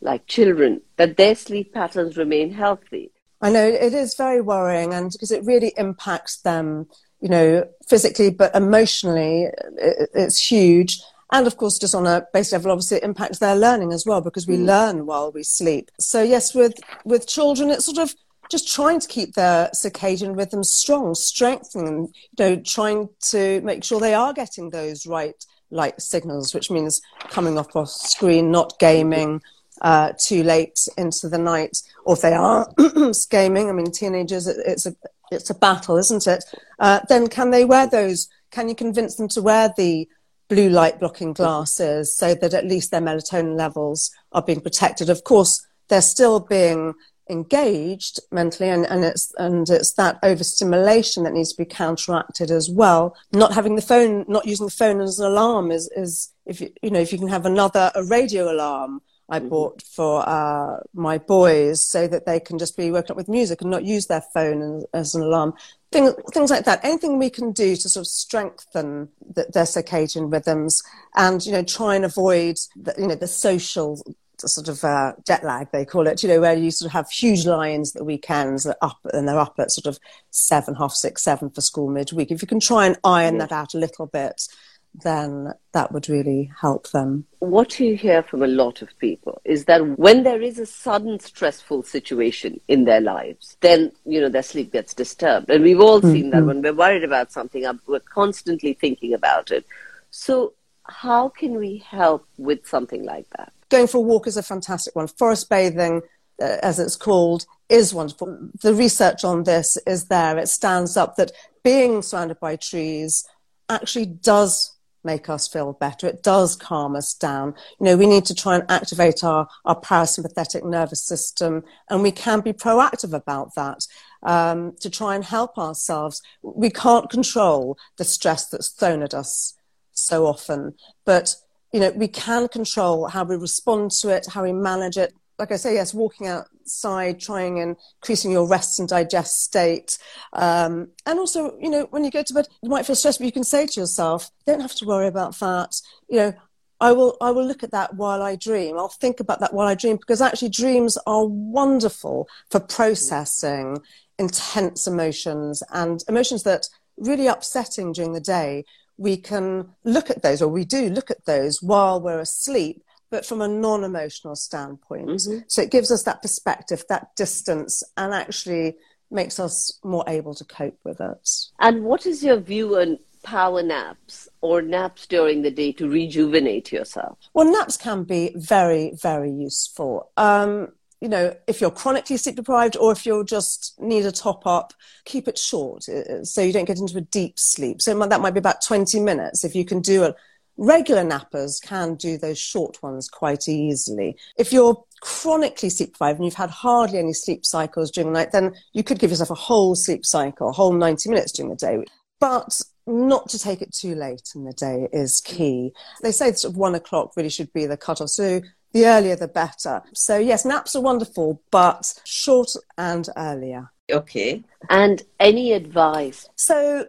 like 0.02 0.28
children, 0.28 0.82
that 0.98 1.18
their 1.18 1.36
sleep 1.36 1.74
patterns 1.74 2.18
remain 2.18 2.52
healthy? 2.52 3.12
I 3.42 3.52
know 3.52 3.66
it 3.66 3.94
is 3.94 4.16
very 4.16 4.42
worrying, 4.42 4.94
and 4.94 5.12
because 5.12 5.32
it 5.32 5.46
really 5.46 5.74
impacts 5.78 6.42
them, 6.42 6.88
you 7.22 7.30
know, 7.30 7.68
physically, 7.88 8.30
but 8.32 8.54
emotionally, 8.54 9.48
it, 9.78 10.10
it's 10.14 10.52
huge. 10.52 11.02
And 11.32 11.46
of 11.46 11.58
course, 11.58 11.78
just 11.78 11.96
on 11.96 12.08
a 12.08 12.26
base 12.34 12.52
level, 12.52 12.72
obviously 12.72 12.98
it 12.98 13.04
impacts 13.04 13.40
their 13.40 13.56
learning 13.56 13.94
as 13.94 14.06
well 14.06 14.22
because 14.22 14.48
we 14.48 14.58
mm. 14.58 14.66
learn 14.66 15.06
while 15.06 15.32
we 15.32 15.44
sleep. 15.44 15.92
So 16.00 16.24
yes, 16.24 16.56
with, 16.56 16.74
with 17.06 17.28
children, 17.28 17.70
it's 17.70 17.86
sort 17.86 18.00
of 18.00 18.14
just 18.50 18.74
trying 18.74 19.00
to 19.00 19.08
keep 19.08 19.36
their 19.36 19.70
circadian 19.76 20.36
rhythm 20.36 20.64
strong, 20.64 21.14
strengthening, 21.14 22.08
you 22.38 22.46
know, 22.46 22.56
trying 22.56 23.10
to 23.30 23.62
make 23.62 23.84
sure 23.84 24.00
they 24.00 24.16
are 24.16 24.34
getting 24.34 24.72
those 24.72 25.06
right 25.06 25.46
light 25.72 26.02
signals, 26.02 26.54
which 26.54 26.72
means 26.72 27.00
coming 27.30 27.60
off 27.60 27.76
off 27.76 27.90
screen, 27.90 28.50
not 28.50 28.80
gaming 28.80 29.42
uh, 29.82 30.14
too 30.20 30.44
late 30.44 30.80
into 30.98 31.30
the 31.30 31.38
night, 31.38 31.78
or 32.06 32.16
if 32.16 32.22
they 32.22 32.34
are 32.34 32.68
gaming, 33.30 33.70
I 33.70 33.72
mean, 33.72 33.92
teenagers, 33.92 34.48
it, 34.48 34.58
it's 34.66 34.86
a 34.86 34.96
it's 35.32 35.52
a 35.52 35.56
battle, 35.56 35.96
isn't 35.98 36.26
it? 36.26 36.44
Uh, 36.80 37.02
then 37.08 37.28
can 37.28 37.52
they 37.52 37.64
wear 37.66 37.86
those? 37.86 38.28
Can 38.50 38.68
you 38.68 38.74
convince 38.74 39.16
them 39.16 39.28
to 39.30 39.44
wear 39.44 39.72
the 39.78 40.10
blue 40.50 40.70
light 40.70 41.00
blocking 41.00 41.32
glasses 41.34 42.16
so 42.16 42.34
that 42.36 42.54
at 42.54 42.66
least 42.66 42.92
their 42.92 43.02
melatonin 43.02 43.58
levels 43.58 44.12
are 44.32 44.42
being 44.42 44.60
protected. 44.62 45.10
Of 45.10 45.24
course, 45.24 45.66
they're 45.88 46.02
still 46.02 46.40
being 46.40 46.94
engaged 47.30 48.20
mentally 48.32 48.70
and, 48.70 48.88
and 48.88 49.06
it's 49.06 49.32
and 49.38 49.70
it's 49.70 49.94
that 49.94 50.18
overstimulation 50.24 51.24
that 51.24 51.34
needs 51.34 51.54
to 51.54 51.64
be 51.64 51.70
counteracted 51.70 52.50
as 52.50 52.70
well. 52.70 53.16
Not 53.32 53.54
having 53.54 53.76
the 53.76 53.84
phone 53.84 54.26
not 54.28 54.48
using 54.48 54.66
the 54.66 54.72
phone 54.72 55.00
as 55.00 55.20
an 55.20 55.28
alarm 55.28 55.72
is, 55.72 55.90
is 55.96 56.34
if 56.46 56.60
you 56.60 56.72
you 56.82 56.90
know, 56.90 57.00
if 57.00 57.12
you 57.14 57.20
can 57.20 57.28
have 57.28 57.46
another 57.46 57.92
a 57.94 58.04
radio 58.04 58.52
alarm 58.52 59.02
I 59.30 59.40
mm-hmm. 59.40 59.50
bought 59.50 59.84
for 59.84 60.28
uh, 60.28 60.80
my 60.94 61.18
boys 61.18 61.84
so 61.84 62.08
that 62.08 62.26
they 62.26 62.40
can 62.40 62.58
just 62.58 62.76
be 62.76 62.92
woken 62.92 63.12
up 63.12 63.18
with 63.18 63.30
music 63.30 63.62
and 63.62 63.70
not 63.70 63.86
use 63.86 64.08
their 64.08 64.24
phone 64.34 64.62
as, 64.62 64.86
as 64.94 65.16
an 65.16 65.22
alarm. 65.22 65.54
Things, 65.92 66.14
things 66.34 66.52
like 66.52 66.66
that. 66.66 66.84
Anything 66.84 67.18
we 67.18 67.32
can 67.32 67.52
do 67.52 67.76
to 67.76 67.90
sort 67.90 68.04
of 68.04 68.08
strengthen 68.08 69.10
the, 69.28 69.48
their 69.52 69.64
circadian 69.64 70.32
rhythms 70.32 70.84
and, 71.16 71.44
you 71.44 71.52
know, 71.52 71.64
try 71.64 71.96
and 71.96 72.06
avoid, 72.06 72.58
the, 72.76 72.94
you 72.98 73.08
know, 73.08 73.16
the 73.16 73.28
social 73.28 74.00
sort 74.48 74.68
of 74.70 74.84
uh, 74.84 75.14
jet 75.26 75.44
lag, 75.44 75.72
they 75.72 75.86
call 75.86 76.08
it, 76.08 76.22
you 76.24 76.30
know, 76.30 76.40
where 76.40 76.54
you 76.54 76.72
sort 76.72 76.88
of 76.88 76.94
have 76.94 77.10
huge 77.10 77.46
lines 77.46 77.96
at 77.96 78.00
the 78.00 78.06
weekends 78.06 78.64
that 78.64 78.78
up 78.82 79.00
and 79.14 79.28
they're 79.28 79.40
up 79.40 79.56
at 79.58 79.72
sort 79.72 79.88
of 79.88 80.00
seven, 80.30 80.76
half 80.76 80.94
six, 80.94 81.24
seven 81.24 81.50
for 81.50 81.62
school 81.62 81.90
midweek. 81.90 82.32
If 82.32 82.42
you 82.42 82.48
can 82.48 82.60
try 82.60 82.86
and 82.86 82.98
iron 83.04 83.40
that 83.40 83.52
out 83.52 83.74
a 83.74 83.80
little 83.80 84.06
bit, 84.06 84.48
then 84.94 85.54
that 85.72 85.92
would 85.92 86.10
really 86.10 86.52
help 86.60 86.90
them. 86.90 87.26
What 87.40 87.80
you 87.80 87.96
hear 87.96 88.24
from 88.24 88.44
a 88.44 88.48
lot 88.48 88.82
of 88.82 88.98
people 89.00 89.42
is 89.46 89.66
that 89.66 89.98
when 89.98 90.24
there 90.24 90.42
is 90.42 90.60
a 90.60 90.66
sudden 90.66 91.20
stressful 91.20 91.84
situation 91.84 92.60
in 92.68 92.86
their 92.86 93.02
lives, 93.02 93.58
then, 93.62 93.92
you 94.06 94.20
know, 94.20 94.30
their 94.30 94.44
sleep 94.44 94.72
gets 94.72 94.94
disturbed. 94.94 95.50
And 95.50 95.64
we've 95.64 95.80
all 95.80 96.02
mm-hmm. 96.02 96.12
seen 96.12 96.30
that 96.32 96.38
mm-hmm. 96.38 96.48
when 96.48 96.62
we're 96.62 96.74
worried 96.74 97.04
about 97.04 97.32
something, 97.32 97.66
we're 97.88 98.00
constantly 98.00 98.74
thinking 98.74 99.14
about 99.14 99.52
it. 99.52 99.66
So, 100.12 100.54
how 100.84 101.30
can 101.30 101.56
we 101.56 101.78
help 101.78 102.26
with 102.38 102.68
something 102.68 103.06
like 103.06 103.30
that? 103.38 103.54
Going 103.70 103.86
for 103.86 103.98
a 103.98 104.02
walk 104.02 104.26
is 104.26 104.38
a 104.38 104.44
fantastic 104.44 104.96
one. 104.96 105.08
Forest 105.08 105.48
bathing, 105.50 106.02
uh, 106.42 106.58
as 106.64 106.80
it's 106.80 106.96
called, 106.96 107.46
is 107.70 107.94
wonderful. 107.94 108.50
The 108.62 108.74
research 108.74 109.24
on 109.24 109.44
this 109.44 109.78
is 109.86 110.06
there. 110.06 110.40
It 110.40 110.48
stands 110.48 110.98
up 110.98 111.16
that 111.18 111.32
being 111.64 112.02
surrounded 112.02 112.40
by 112.40 112.56
trees 112.56 113.24
actually 113.70 114.08
does 114.08 114.76
make 115.04 115.30
us 115.30 115.48
feel 115.48 115.74
better. 115.74 116.08
It 116.08 116.24
does 116.24 116.56
calm 116.56 116.96
us 116.96 117.14
down. 117.14 117.56
You 117.80 117.86
know, 117.86 117.98
we 117.98 118.06
need 118.06 118.26
to 118.26 118.36
try 118.36 118.56
and 118.56 118.70
activate 118.70 119.24
our, 119.24 119.48
our 119.66 119.80
parasympathetic 119.80 120.66
nervous 120.66 121.02
system, 121.04 121.64
and 121.90 122.02
we 122.02 122.12
can 122.12 122.42
be 122.42 122.54
proactive 122.54 123.14
about 123.14 123.56
that 123.56 123.88
um, 124.24 124.76
to 124.82 124.90
try 124.90 125.16
and 125.16 125.24
help 125.24 125.58
ourselves. 125.58 126.22
We 126.42 126.70
can't 126.70 127.10
control 127.10 127.78
the 127.98 128.04
stress 128.04 128.48
that's 128.48 128.70
thrown 128.70 129.04
at 129.04 129.14
us 129.14 129.56
so 129.92 130.26
often, 130.26 130.76
but 131.06 131.36
you 131.72 131.80
know, 131.80 131.92
we 131.92 132.08
can 132.08 132.48
control 132.48 133.08
how 133.08 133.24
we 133.24 133.36
respond 133.36 133.92
to 133.92 134.10
it, 134.10 134.28
how 134.34 134.44
we 134.44 134.52
manage 134.52 134.98
it, 134.98 135.14
like 135.40 135.52
I 135.54 135.56
say, 135.56 135.76
yes, 135.76 135.94
walking 135.94 136.28
outside, 136.28 137.20
trying 137.20 137.60
and 137.60 137.78
increasing 138.02 138.32
your 138.32 138.48
rest 138.48 138.80
and 138.80 138.88
digest 138.88 139.42
state. 139.42 139.98
Um, 140.34 140.90
and 141.06 141.18
also, 141.18 141.58
you 141.60 141.70
know, 141.70 141.88
when 141.90 142.04
you 142.04 142.12
go 142.12 142.22
to 142.22 142.34
bed, 142.34 142.48
you 142.62 142.70
might 142.70 142.86
feel 142.86 142.96
stressed, 142.96 143.20
but 143.20 143.26
you 143.26 143.32
can 143.32 143.46
say 143.46 143.66
to 143.66 143.80
yourself, 143.80 144.30
don't 144.46 144.60
have 144.60 144.76
to 144.76 144.86
worry 144.86 145.08
about 145.08 145.40
that. 145.40 145.82
You 146.10 146.18
know, 146.18 146.34
I 146.82 146.92
will, 146.92 147.18
I 147.22 147.32
will 147.32 147.46
look 147.46 147.64
at 147.64 147.72
that 147.72 147.96
while 147.96 148.22
I 148.22 148.36
dream. 148.36 148.78
I'll 148.78 148.90
think 148.90 149.22
about 149.22 149.40
that 149.40 149.54
while 149.54 149.68
I 149.68 149.76
dream 149.76 149.96
because 149.96 150.22
actually 150.22 150.50
dreams 150.50 150.98
are 151.08 151.26
wonderful 151.26 152.28
for 152.52 152.60
processing 152.60 153.80
intense 154.18 154.86
emotions 154.88 155.64
and 155.72 156.04
emotions 156.10 156.44
that 156.44 156.68
really 156.98 157.28
upsetting 157.28 157.94
during 157.94 158.12
the 158.12 158.20
day. 158.20 158.66
We 158.98 159.16
can 159.16 159.70
look 159.86 160.10
at 160.10 160.22
those, 160.22 160.42
or 160.42 160.50
we 160.50 160.66
do 160.66 160.90
look 160.90 161.10
at 161.10 161.24
those 161.26 161.64
while 161.64 162.02
we're 162.02 162.20
asleep 162.20 162.84
but 163.10 163.26
from 163.26 163.42
a 163.42 163.48
non 163.48 163.84
emotional 163.84 164.36
standpoint. 164.36 165.08
Mm-hmm. 165.08 165.40
So 165.48 165.62
it 165.62 165.72
gives 165.72 165.92
us 165.92 166.04
that 166.04 166.22
perspective, 166.22 166.84
that 166.90 167.16
distance, 167.16 167.84
and 167.98 168.14
actually 168.14 168.76
makes 169.12 169.40
us 169.40 169.80
more 169.84 170.04
able 170.08 170.34
to 170.36 170.46
cope 170.46 170.80
with 170.84 171.02
it. 171.02 171.30
And 171.60 171.84
what 171.84 172.06
is 172.06 172.24
your 172.24 172.38
view 172.38 172.78
on 172.78 173.00
power 173.24 173.62
naps 173.64 174.30
or 174.42 174.62
naps 174.62 175.08
during 175.08 175.42
the 175.42 175.52
day 175.52 175.72
to 175.74 175.90
rejuvenate 175.90 176.72
yourself? 176.72 177.18
Well, 177.34 177.52
naps 177.52 177.78
can 177.78 178.04
be 178.04 178.32
very, 178.36 178.94
very 179.02 179.32
useful. 179.32 180.12
Um, 180.16 180.70
you 181.02 181.08
know, 181.08 181.34
if 181.48 181.62
you're 181.62 181.72
chronically 181.72 182.18
sleep 182.18 182.36
deprived 182.36 182.76
or 182.76 182.92
if 182.92 183.06
you 183.06 183.24
just 183.24 183.80
need 183.80 184.06
a 184.06 184.12
top 184.12 184.46
up, 184.46 184.74
keep 185.06 185.28
it 185.28 185.38
short 185.38 185.88
uh, 185.88 186.24
so 186.26 186.42
you 186.42 186.52
don't 186.52 186.66
get 186.66 186.78
into 186.78 186.98
a 186.98 187.02
deep 187.02 187.40
sleep. 187.40 187.82
So 187.82 187.98
that 187.98 188.22
might 188.22 188.34
be 188.34 188.40
about 188.40 188.62
20 188.62 189.00
minutes. 189.00 189.46
If 189.46 189.56
you 189.56 189.64
can 189.64 189.82
do 189.82 190.04
it, 190.04 190.16
regular 190.60 191.04
nappers 191.04 191.62
can 191.62 191.96
do 191.96 192.18
those 192.18 192.38
short 192.38 192.84
ones 192.84 193.10
quite 193.10 193.48
easily. 193.48 194.18
If 194.38 194.52
you're 194.52 194.84
chronically 195.02 195.70
sleep 195.70 195.94
deprived 195.94 196.20
and 196.20 196.26
you've 196.26 196.34
had 196.34 196.50
hardly 196.50 197.00
any 197.00 197.14
sleep 197.14 197.46
cycles 197.46 197.90
during 197.90 198.12
the 198.12 198.20
night, 198.20 198.34
then 198.34 198.54
you 198.74 198.84
could 198.84 199.00
give 199.00 199.10
yourself 199.10 199.32
a 199.32 199.36
whole 199.36 199.74
sleep 199.76 200.06
cycle, 200.06 200.50
a 200.50 200.52
whole 200.52 200.74
90 200.74 201.10
minutes 201.10 201.32
during 201.32 201.50
the 201.50 201.56
day. 201.56 201.84
But 202.20 202.60
not 202.86 203.30
to 203.30 203.40
take 203.40 203.62
it 203.62 203.74
too 203.74 203.96
late 203.96 204.34
in 204.36 204.44
the 204.44 204.54
day 204.54 204.90
is 204.92 205.22
key. 205.22 205.72
They 206.02 206.12
say 206.12 206.32
that 206.32 206.54
one 206.54 206.76
o'clock 206.76 207.16
really 207.16 207.30
should 207.30 207.54
be 207.54 207.66
the 207.66 207.78
cutoff. 207.78 208.10
So 208.10 208.42
the 208.74 208.86
earlier 208.86 209.16
the 209.16 209.28
better. 209.28 209.82
So, 209.94 210.18
yes, 210.18 210.46
naps 210.46 210.76
are 210.76 210.82
wonderful, 210.82 211.42
but 211.52 211.94
short 212.04 212.52
and 212.78 213.08
earlier. 213.18 213.72
Okay. 213.92 214.44
And 214.70 215.02
any 215.20 215.54
advice? 215.54 216.30
So, 216.36 216.88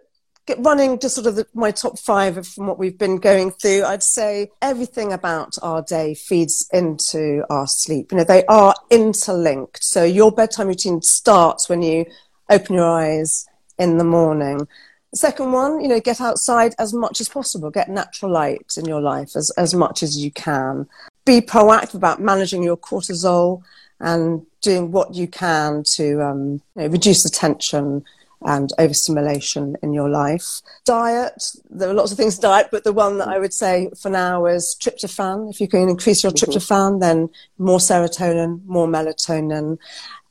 running 0.58 0.98
just 0.98 1.14
sort 1.14 1.26
of 1.26 1.36
the, 1.36 1.46
my 1.54 1.70
top 1.70 1.98
five 1.98 2.46
from 2.46 2.66
what 2.66 2.78
we've 2.78 2.98
been 2.98 3.18
going 3.18 3.50
through, 3.50 3.84
I'd 3.84 4.02
say 4.02 4.50
everything 4.62 5.12
about 5.12 5.56
our 5.62 5.82
day 5.82 6.14
feeds 6.14 6.68
into 6.72 7.44
our 7.50 7.66
sleep. 7.66 8.12
You 8.12 8.18
know, 8.18 8.24
they 8.24 8.44
are 8.46 8.74
interlinked. 8.90 9.82
So, 9.84 10.04
your 10.04 10.32
bedtime 10.32 10.68
routine 10.68 11.02
starts 11.02 11.68
when 11.68 11.82
you 11.82 12.06
open 12.48 12.74
your 12.74 12.88
eyes 12.88 13.46
in 13.78 13.98
the 13.98 14.04
morning. 14.04 14.66
second 15.14 15.52
one, 15.52 15.80
you 15.80 15.88
know, 15.88 16.00
get 16.00 16.20
outside 16.20 16.74
as 16.78 16.92
much 16.92 17.20
as 17.20 17.28
possible. 17.28 17.70
Get 17.70 17.88
natural 17.88 18.30
light 18.30 18.74
in 18.76 18.84
your 18.84 19.00
life 19.00 19.36
as, 19.36 19.50
as 19.56 19.74
much 19.74 20.02
as 20.02 20.22
you 20.22 20.30
can 20.30 20.86
be 21.24 21.40
proactive 21.40 21.94
about 21.94 22.20
managing 22.20 22.62
your 22.62 22.76
cortisol 22.76 23.62
and 24.00 24.44
doing 24.62 24.90
what 24.90 25.14
you 25.14 25.28
can 25.28 25.82
to 25.84 26.20
um, 26.22 26.62
you 26.74 26.82
know, 26.82 26.86
reduce 26.88 27.22
the 27.22 27.28
tension 27.28 28.04
and 28.42 28.72
overstimulation 28.78 29.76
in 29.82 29.92
your 29.92 30.08
life. 30.08 30.60
Diet, 30.84 31.42
there 31.68 31.90
are 31.90 31.94
lots 31.94 32.12
of 32.12 32.18
things 32.18 32.36
to 32.36 32.42
diet, 32.42 32.68
but 32.70 32.84
the 32.84 32.92
one 32.92 33.18
that 33.18 33.28
I 33.28 33.38
would 33.38 33.52
say 33.52 33.90
for 34.00 34.10
now 34.10 34.46
is 34.46 34.76
tryptophan. 34.80 35.50
If 35.50 35.60
you 35.60 35.68
can 35.68 35.88
increase 35.88 36.22
your 36.22 36.32
mm-hmm. 36.32 36.50
tryptophan, 36.50 37.00
then 37.00 37.28
more 37.58 37.78
serotonin, 37.78 38.64
more 38.64 38.86
melatonin. 38.86 39.78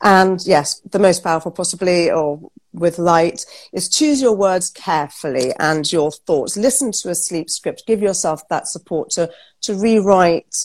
And 0.02 0.40
yes, 0.46 0.80
the 0.80 1.00
most 1.00 1.24
powerful 1.24 1.52
possibly, 1.52 2.10
or 2.10 2.40
with 2.74 2.98
light, 2.98 3.46
is 3.74 3.90
choose 3.90 4.22
your 4.22 4.36
words 4.36 4.70
carefully 4.72 5.54
and 5.60 5.92
your 5.92 6.12
thoughts. 6.12 6.58
Listen 6.58 6.92
to 6.94 7.10
a 7.10 7.16
sleep 7.16 7.50
script. 7.50 7.84
Give 7.86 8.02
yourself 8.02 8.48
that 8.50 8.68
support 8.68 9.12
to, 9.12 9.30
to 9.62 9.76
rewrite 9.76 10.56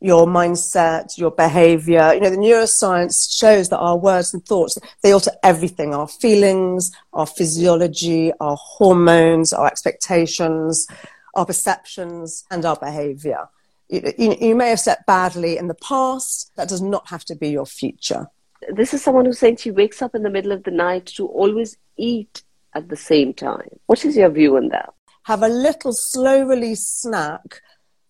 your 0.00 0.26
mindset, 0.26 1.16
your 1.18 1.30
behavior. 1.30 2.12
You 2.14 2.20
know, 2.20 2.30
the 2.30 2.36
neuroscience 2.36 3.38
shows 3.38 3.68
that 3.68 3.78
our 3.78 3.96
words 3.96 4.32
and 4.32 4.44
thoughts, 4.44 4.78
they 5.02 5.12
alter 5.12 5.32
everything, 5.42 5.94
our 5.94 6.08
feelings, 6.08 6.90
our 7.12 7.26
physiology, 7.26 8.32
our 8.40 8.56
hormones, 8.56 9.52
our 9.52 9.66
expectations, 9.66 10.86
our 11.34 11.44
perceptions, 11.46 12.44
and 12.50 12.64
our 12.64 12.76
behavior. 12.76 13.48
You, 13.88 14.12
you, 14.16 14.36
you 14.40 14.54
may 14.54 14.70
have 14.70 14.80
slept 14.80 15.06
badly 15.06 15.58
in 15.58 15.68
the 15.68 15.74
past. 15.74 16.52
That 16.56 16.68
does 16.68 16.80
not 16.80 17.08
have 17.08 17.24
to 17.26 17.36
be 17.36 17.50
your 17.50 17.66
future. 17.66 18.26
This 18.74 18.94
is 18.94 19.02
someone 19.02 19.24
who's 19.24 19.38
saying 19.38 19.56
she 19.56 19.70
wakes 19.70 20.00
up 20.02 20.14
in 20.14 20.22
the 20.22 20.30
middle 20.30 20.52
of 20.52 20.64
the 20.64 20.70
night 20.70 21.06
to 21.16 21.26
always 21.26 21.76
eat 21.96 22.42
at 22.74 22.88
the 22.88 22.96
same 22.96 23.34
time. 23.34 23.68
What 23.86 24.04
is 24.04 24.16
your 24.16 24.30
view 24.30 24.56
on 24.56 24.68
that? 24.68 24.94
Have 25.24 25.42
a 25.42 25.48
little 25.48 25.92
slow 25.92 26.44
release 26.44 26.86
snack 26.86 27.60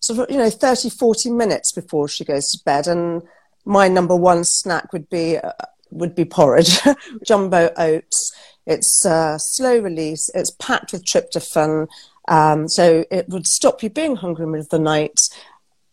sort 0.00 0.18
of, 0.18 0.30
you 0.30 0.38
know, 0.38 0.50
30, 0.50 0.90
40 0.90 1.30
minutes 1.30 1.72
before 1.72 2.08
she 2.08 2.24
goes 2.24 2.50
to 2.50 2.64
bed. 2.64 2.86
And 2.86 3.22
my 3.64 3.88
number 3.88 4.16
one 4.16 4.44
snack 4.44 4.92
would 4.92 5.08
be, 5.08 5.38
uh, 5.38 5.52
would 5.90 6.14
be 6.14 6.24
porridge, 6.24 6.78
jumbo 7.24 7.70
oats. 7.76 8.32
It's 8.66 9.04
uh, 9.06 9.38
slow 9.38 9.78
release. 9.78 10.30
It's 10.34 10.50
packed 10.50 10.92
with 10.92 11.04
tryptophan. 11.04 11.88
Um, 12.28 12.68
so 12.68 13.04
it 13.10 13.28
would 13.28 13.46
stop 13.46 13.82
you 13.82 13.90
being 13.90 14.16
hungry 14.16 14.44
in 14.44 14.50
the 14.50 14.58
middle 14.58 14.64
of 14.64 14.70
the 14.70 14.78
night 14.78 15.28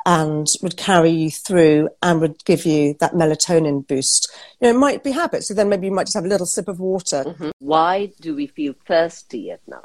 and 0.05 0.47
would 0.61 0.77
carry 0.77 1.09
you 1.09 1.29
through 1.29 1.89
and 2.01 2.21
would 2.21 2.43
give 2.45 2.65
you 2.65 2.95
that 3.01 3.11
melatonin 3.11 3.85
boost. 3.85 4.31
You 4.61 4.67
know, 4.67 4.75
it 4.75 4.79
might 4.79 5.03
be 5.03 5.11
habit. 5.11 5.43
So 5.43 5.53
then 5.53 5.67
maybe 5.67 5.87
you 5.87 5.93
might 5.93 6.05
just 6.05 6.15
have 6.15 6.23
a 6.23 6.29
little 6.29 6.45
sip 6.45 6.69
of 6.69 6.79
water. 6.79 7.25
Mm-hmm. 7.25 7.49
Why 7.59 8.11
do 8.21 8.33
we 8.33 8.47
feel 8.47 8.73
thirsty 8.85 9.51
at 9.51 9.67
night? 9.67 9.81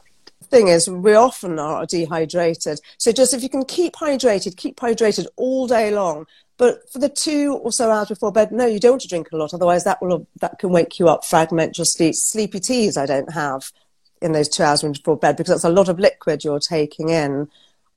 Thing 0.53 0.69
is 0.69 0.89
we 0.89 1.15
often 1.15 1.59
are 1.59 1.87
dehydrated. 1.87 2.79
So 2.99 3.11
just 3.11 3.35
if 3.35 3.43
you 3.43 3.49
can 3.49 3.65
keep 3.65 3.95
hydrated, 3.95 4.57
keep 4.57 4.77
hydrated 4.77 5.27
all 5.37 5.67
day 5.67 5.91
long. 5.93 6.27
But 6.59 6.89
for 6.93 7.01
the 7.01 7.09
two 7.09 7.55
or 7.65 7.73
so 7.73 7.91
hours 7.91 8.09
before 8.09 8.31
bed, 8.31 8.53
no, 8.53 8.67
you 8.67 8.79
don't 8.79 8.93
want 8.93 9.03
to 9.03 9.09
drink 9.09 9.29
a 9.33 9.37
lot. 9.37 9.55
Otherwise, 9.55 9.83
that 9.85 10.01
will 10.01 10.29
that 10.41 10.59
can 10.59 10.71
wake 10.71 11.01
you 11.01 11.09
up, 11.09 11.25
fragment 11.25 11.79
your 11.79 11.87
sleep. 11.87 12.15
Sleepy 12.15 12.61
teas, 12.61 12.97
I 12.97 13.07
don't 13.07 13.33
have 13.33 13.73
in 14.21 14.33
those 14.33 14.49
two 14.49 14.63
hours 14.63 14.83
before 14.83 15.17
bed 15.17 15.37
because 15.37 15.51
that's 15.51 15.65
a 15.65 15.71
lot 15.81 15.89
of 15.89 15.99
liquid 15.99 16.45
you're 16.45 16.61
taking 16.61 17.09
in. 17.09 17.49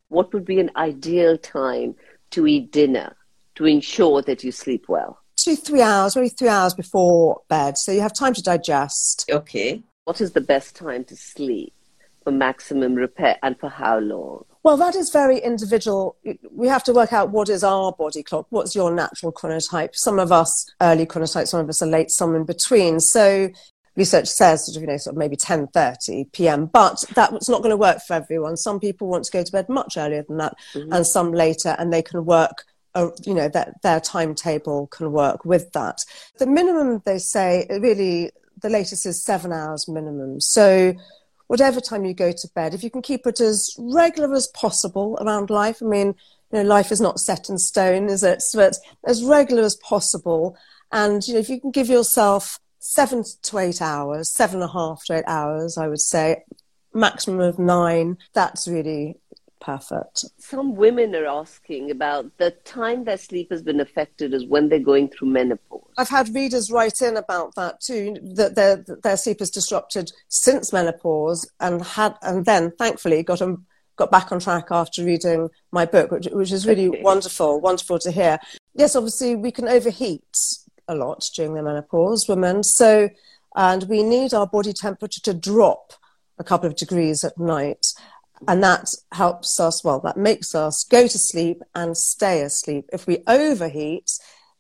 What 0.08 0.34
would 0.34 0.46
be 0.46 0.60
an 0.60 0.72
ideal 0.76 1.38
time 1.38 1.96
to 2.32 2.48
eat 2.48 2.72
dinner 2.72 3.15
to 3.56 3.65
ensure 3.65 4.22
that 4.24 4.44
you 4.44 4.52
sleep 4.52 4.86
well? 4.88 5.20
Two, 5.36 5.56
three 5.56 5.82
hours, 5.82 6.15
maybe 6.15 6.30
three 6.30 6.48
hours 6.48 6.74
before 6.74 7.41
bed, 7.50 7.78
so 7.78 7.91
you 7.91 8.02
have 8.02 8.13
time 8.13 8.34
to 8.34 8.41
digest. 8.41 9.30
Okay. 9.30 9.84
What 10.06 10.22
is 10.22 10.32
the 10.32 10.41
best 10.41 10.76
time 10.76 11.04
to 11.06 11.15
sleep? 11.15 11.75
For 12.26 12.32
maximum 12.32 12.96
repair 12.96 13.38
and 13.42 13.58
for 13.58 13.70
how 13.70 14.00
long? 14.00 14.44
Well, 14.64 14.78
that 14.78 14.96
is 14.96 15.12
very 15.12 15.38
individual. 15.38 16.18
We 16.52 16.68
have 16.68 16.84
to 16.86 16.94
work 16.94 17.14
out 17.14 17.30
what 17.30 17.50
is 17.50 17.64
our 17.64 17.94
body 17.94 18.24
clock, 18.24 18.48
what's 18.50 18.76
your 18.76 18.92
natural 18.92 19.32
chronotype. 19.32 19.96
Some 19.96 20.20
of 20.20 20.32
us 20.32 20.66
early 20.82 21.06
chronotype, 21.06 21.48
some 21.48 21.62
of 21.62 21.70
us 21.70 21.82
are 21.82 21.88
late, 21.88 22.12
some 22.12 22.36
in 22.36 22.46
between. 22.46 23.00
So 23.00 23.50
research 23.96 24.28
says 24.28 24.66
sort 24.66 24.76
of, 24.76 24.82
you 24.82 24.88
know, 24.88 24.98
sort 24.98 25.14
of 25.14 25.20
maybe 25.20 25.38
10.30 25.38 26.32
p.m., 26.34 26.66
but 26.66 27.04
that's 27.14 27.48
not 27.48 27.62
going 27.62 27.70
to 27.70 27.78
work 27.78 28.00
for 28.02 28.14
everyone. 28.16 28.58
Some 28.58 28.80
people 28.80 29.08
want 29.08 29.24
to 29.26 29.32
go 29.32 29.44
to 29.44 29.52
bed 29.52 29.70
much 29.70 29.98
earlier 29.98 30.26
than 30.28 30.38
that 30.38 30.56
mm-hmm. 30.74 30.92
and 30.92 31.06
some 31.06 31.32
later, 31.32 31.76
and 31.78 31.94
they 31.94 32.02
can 32.02 32.26
work 32.26 32.66
uh, 32.96 33.10
you 33.26 33.34
know, 33.34 33.50
that 33.50 33.82
their 33.82 34.00
timetable 34.00 34.88
can 34.88 35.12
work 35.12 35.44
with 35.44 35.72
that. 35.74 36.06
The 36.40 36.48
minimum, 36.48 37.02
they 37.06 37.18
say, 37.18 37.68
really, 37.70 38.32
the 38.62 38.70
latest 38.70 39.06
is 39.06 39.22
seven 39.22 39.52
hours 39.52 39.88
minimum. 39.88 40.40
So 40.40 40.94
whatever 41.48 41.80
time 41.80 42.06
you 42.06 42.14
go 42.14 42.32
to 42.32 42.50
bed, 42.56 42.74
if 42.74 42.84
you 42.84 42.90
can 42.90 43.02
keep 43.02 43.28
it 43.28 43.40
as 43.40 43.76
regular 43.78 44.34
as 44.34 44.48
possible 44.48 45.18
around 45.22 45.50
life. 45.50 45.82
I 45.82 45.86
mean, 45.86 46.16
you 46.52 46.60
know, 46.60 46.64
life 46.64 46.92
is 46.92 47.02
not 47.02 47.20
set 47.20 47.50
in 47.50 47.58
stone, 47.58 48.08
is 48.10 48.24
it? 48.24 48.44
But 48.54 48.76
as 49.06 49.24
regular 49.24 49.64
as 49.64 49.76
possible. 49.76 50.58
And, 50.92 51.28
you 51.28 51.34
know, 51.34 51.40
if 51.40 51.50
you 51.50 51.60
can 51.60 51.72
give 51.72 51.90
yourself 51.90 52.60
seven 52.80 53.24
to 53.44 53.58
eight 53.58 53.82
hours, 53.82 54.30
seven 54.30 54.62
and 54.62 54.70
a 54.70 54.74
half 54.74 55.04
to 55.06 55.18
eight 55.18 55.26
hours, 55.28 55.78
I 55.78 55.88
would 55.88 56.02
say, 56.02 56.44
maximum 56.94 57.42
of 57.42 57.60
nine, 57.60 58.18
that's 58.34 58.68
really 58.68 59.18
perfect. 59.60 60.26
Some 60.38 60.76
women 60.76 61.15
are 61.15 61.26
asking 61.26 61.91
about 61.91 62.38
the 62.38 62.52
time 62.52 63.04
their 63.04 63.18
sleep 63.18 63.50
has 63.52 63.62
been 63.62 63.80
affected 63.80 64.34
is 64.34 64.46
when 64.46 64.70
they're 64.70 64.80
going 64.80 65.10
through 65.10 65.30
menopause. 65.30 65.91
I've 65.98 66.10
had 66.10 66.34
readers 66.34 66.72
write 66.72 67.02
in 67.02 67.18
about 67.18 67.56
that 67.56 67.82
too, 67.82 68.18
that 68.36 68.56
their, 68.56 68.78
their 69.04 69.18
sleep 69.18 69.41
is 69.41 69.50
disrupted 69.50 70.12
since 70.28 70.74
menopause 70.74 71.50
and 71.60 71.84
had, 71.84 72.15
and 72.22 72.46
then 72.46 72.72
thankfully 72.78 73.24
got 73.24 73.39
them 73.39 73.65
got 73.98 74.12
back 74.12 74.32
on 74.32 74.39
track 74.39 74.68
after 74.72 75.04
reading 75.04 75.50
my 75.72 75.86
book, 75.86 76.12
which, 76.12 76.28
which 76.32 76.52
is 76.52 76.68
really 76.68 76.89
okay. 76.89 77.02
wonderful, 77.02 77.62
wonderful 77.62 78.00
to 78.00 78.12
hear. 78.12 78.38
Yes, 78.74 78.96
obviously 78.96 79.36
we 79.36 79.52
can 79.52 79.68
overheat 79.68 80.38
a 80.88 80.96
lot 80.96 81.30
during 81.34 81.54
the 81.54 81.63
menopause, 81.63 82.28
women. 82.28 82.63
So, 82.63 83.10
and 83.56 83.84
we 83.84 84.04
need 84.04 84.34
our 84.34 84.48
body 84.48 84.74
temperature 84.74 85.22
to 85.22 85.34
drop 85.34 85.94
a 86.38 86.44
couple 86.44 86.68
of 86.68 86.76
degrees 86.76 87.24
at 87.24 87.38
night. 87.38 87.94
And 88.48 88.63
that 88.63 88.93
helps 89.12 89.60
us, 89.60 89.84
well, 89.84 90.00
that 90.02 90.17
makes 90.17 90.54
us 90.54 90.84
go 90.84 91.08
to 91.08 91.17
sleep 91.17 91.62
and 91.74 91.98
stay 91.98 92.41
asleep. 92.41 92.89
If 92.91 93.08
we 93.08 93.24
overheat, 93.28 94.12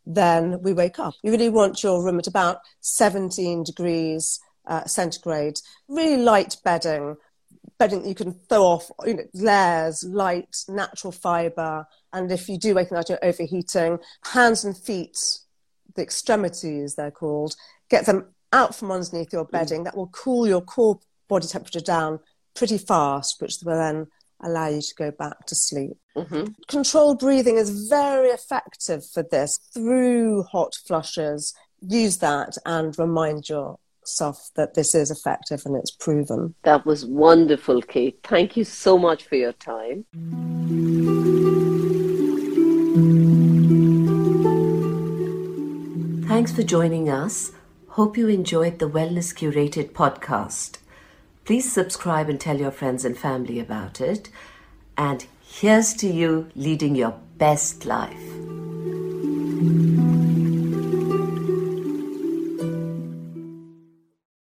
then 0.05 0.61
we 0.61 0.73
wake 0.73 0.99
up. 0.99 1.15
You 1.23 1.31
really 1.31 1.49
want 1.49 1.83
your 1.83 2.03
room 2.03 2.19
at 2.19 2.27
about 2.27 2.59
17 2.81 3.63
degrees 3.63 4.39
uh, 4.67 4.85
centigrade. 4.85 5.59
Really 5.87 6.21
light 6.21 6.57
bedding, 6.63 7.17
bedding 7.77 8.01
that 8.01 8.09
you 8.09 8.15
can 8.15 8.33
throw 8.33 8.63
off 8.63 8.91
you 9.05 9.15
know, 9.15 9.23
layers, 9.33 10.03
light, 10.03 10.55
natural 10.67 11.11
fibre. 11.11 11.85
And 12.13 12.31
if 12.31 12.47
you 12.49 12.57
do 12.57 12.75
wake 12.75 12.91
up 12.91 13.05
you're 13.09 13.19
overheating, 13.23 13.99
hands 14.23 14.63
and 14.63 14.77
feet, 14.77 15.17
the 15.95 16.01
extremities 16.01 16.95
they're 16.95 17.11
called, 17.11 17.55
get 17.89 18.05
them 18.05 18.33
out 18.53 18.75
from 18.75 18.91
underneath 18.91 19.33
your 19.33 19.45
bedding. 19.45 19.83
That 19.83 19.97
will 19.97 20.07
cool 20.07 20.47
your 20.47 20.61
core 20.61 20.99
body 21.27 21.47
temperature 21.47 21.81
down 21.81 22.19
pretty 22.55 22.77
fast, 22.77 23.41
which 23.41 23.57
will 23.63 23.77
then 23.77 24.07
allow 24.41 24.67
you 24.67 24.81
to 24.81 24.95
go 24.95 25.11
back 25.11 25.45
to 25.47 25.55
sleep. 25.55 25.97
Mm-hmm. 26.15 26.45
Controlled 26.67 27.19
breathing 27.19 27.57
is 27.57 27.89
very 27.89 28.29
effective 28.29 29.05
for 29.05 29.23
this 29.23 29.59
through 29.73 30.43
hot 30.43 30.75
flushes. 30.87 31.53
Use 31.81 32.17
that 32.17 32.57
and 32.65 32.97
remind 32.97 33.49
yourself 33.49 34.49
that 34.55 34.73
this 34.73 34.95
is 34.95 35.11
effective 35.11 35.63
and 35.65 35.75
it's 35.75 35.91
proven. 35.91 36.55
That 36.63 36.85
was 36.85 37.05
wonderful, 37.05 37.81
Kate. 37.81 38.19
Thank 38.23 38.57
you 38.57 38.63
so 38.63 38.97
much 38.97 39.23
for 39.23 39.35
your 39.35 39.53
time. 39.53 40.05
Thanks 46.27 46.51
for 46.51 46.63
joining 46.63 47.09
us. 47.09 47.51
Hope 47.89 48.17
you 48.17 48.27
enjoyed 48.27 48.79
the 48.79 48.89
Wellness 48.89 49.33
Curated 49.33 49.91
podcast. 49.91 50.79
Please 51.45 51.71
subscribe 51.71 52.27
and 52.27 52.41
tell 52.41 52.57
your 52.57 52.71
friends 52.71 53.05
and 53.05 53.15
family 53.15 53.59
about 53.59 54.01
it. 54.01 54.29
And 54.97 55.25
here's 55.47 55.93
to 55.95 56.07
you 56.07 56.49
leading 56.55 56.95
your 56.95 57.19
best 57.37 57.85
life. 57.85 58.17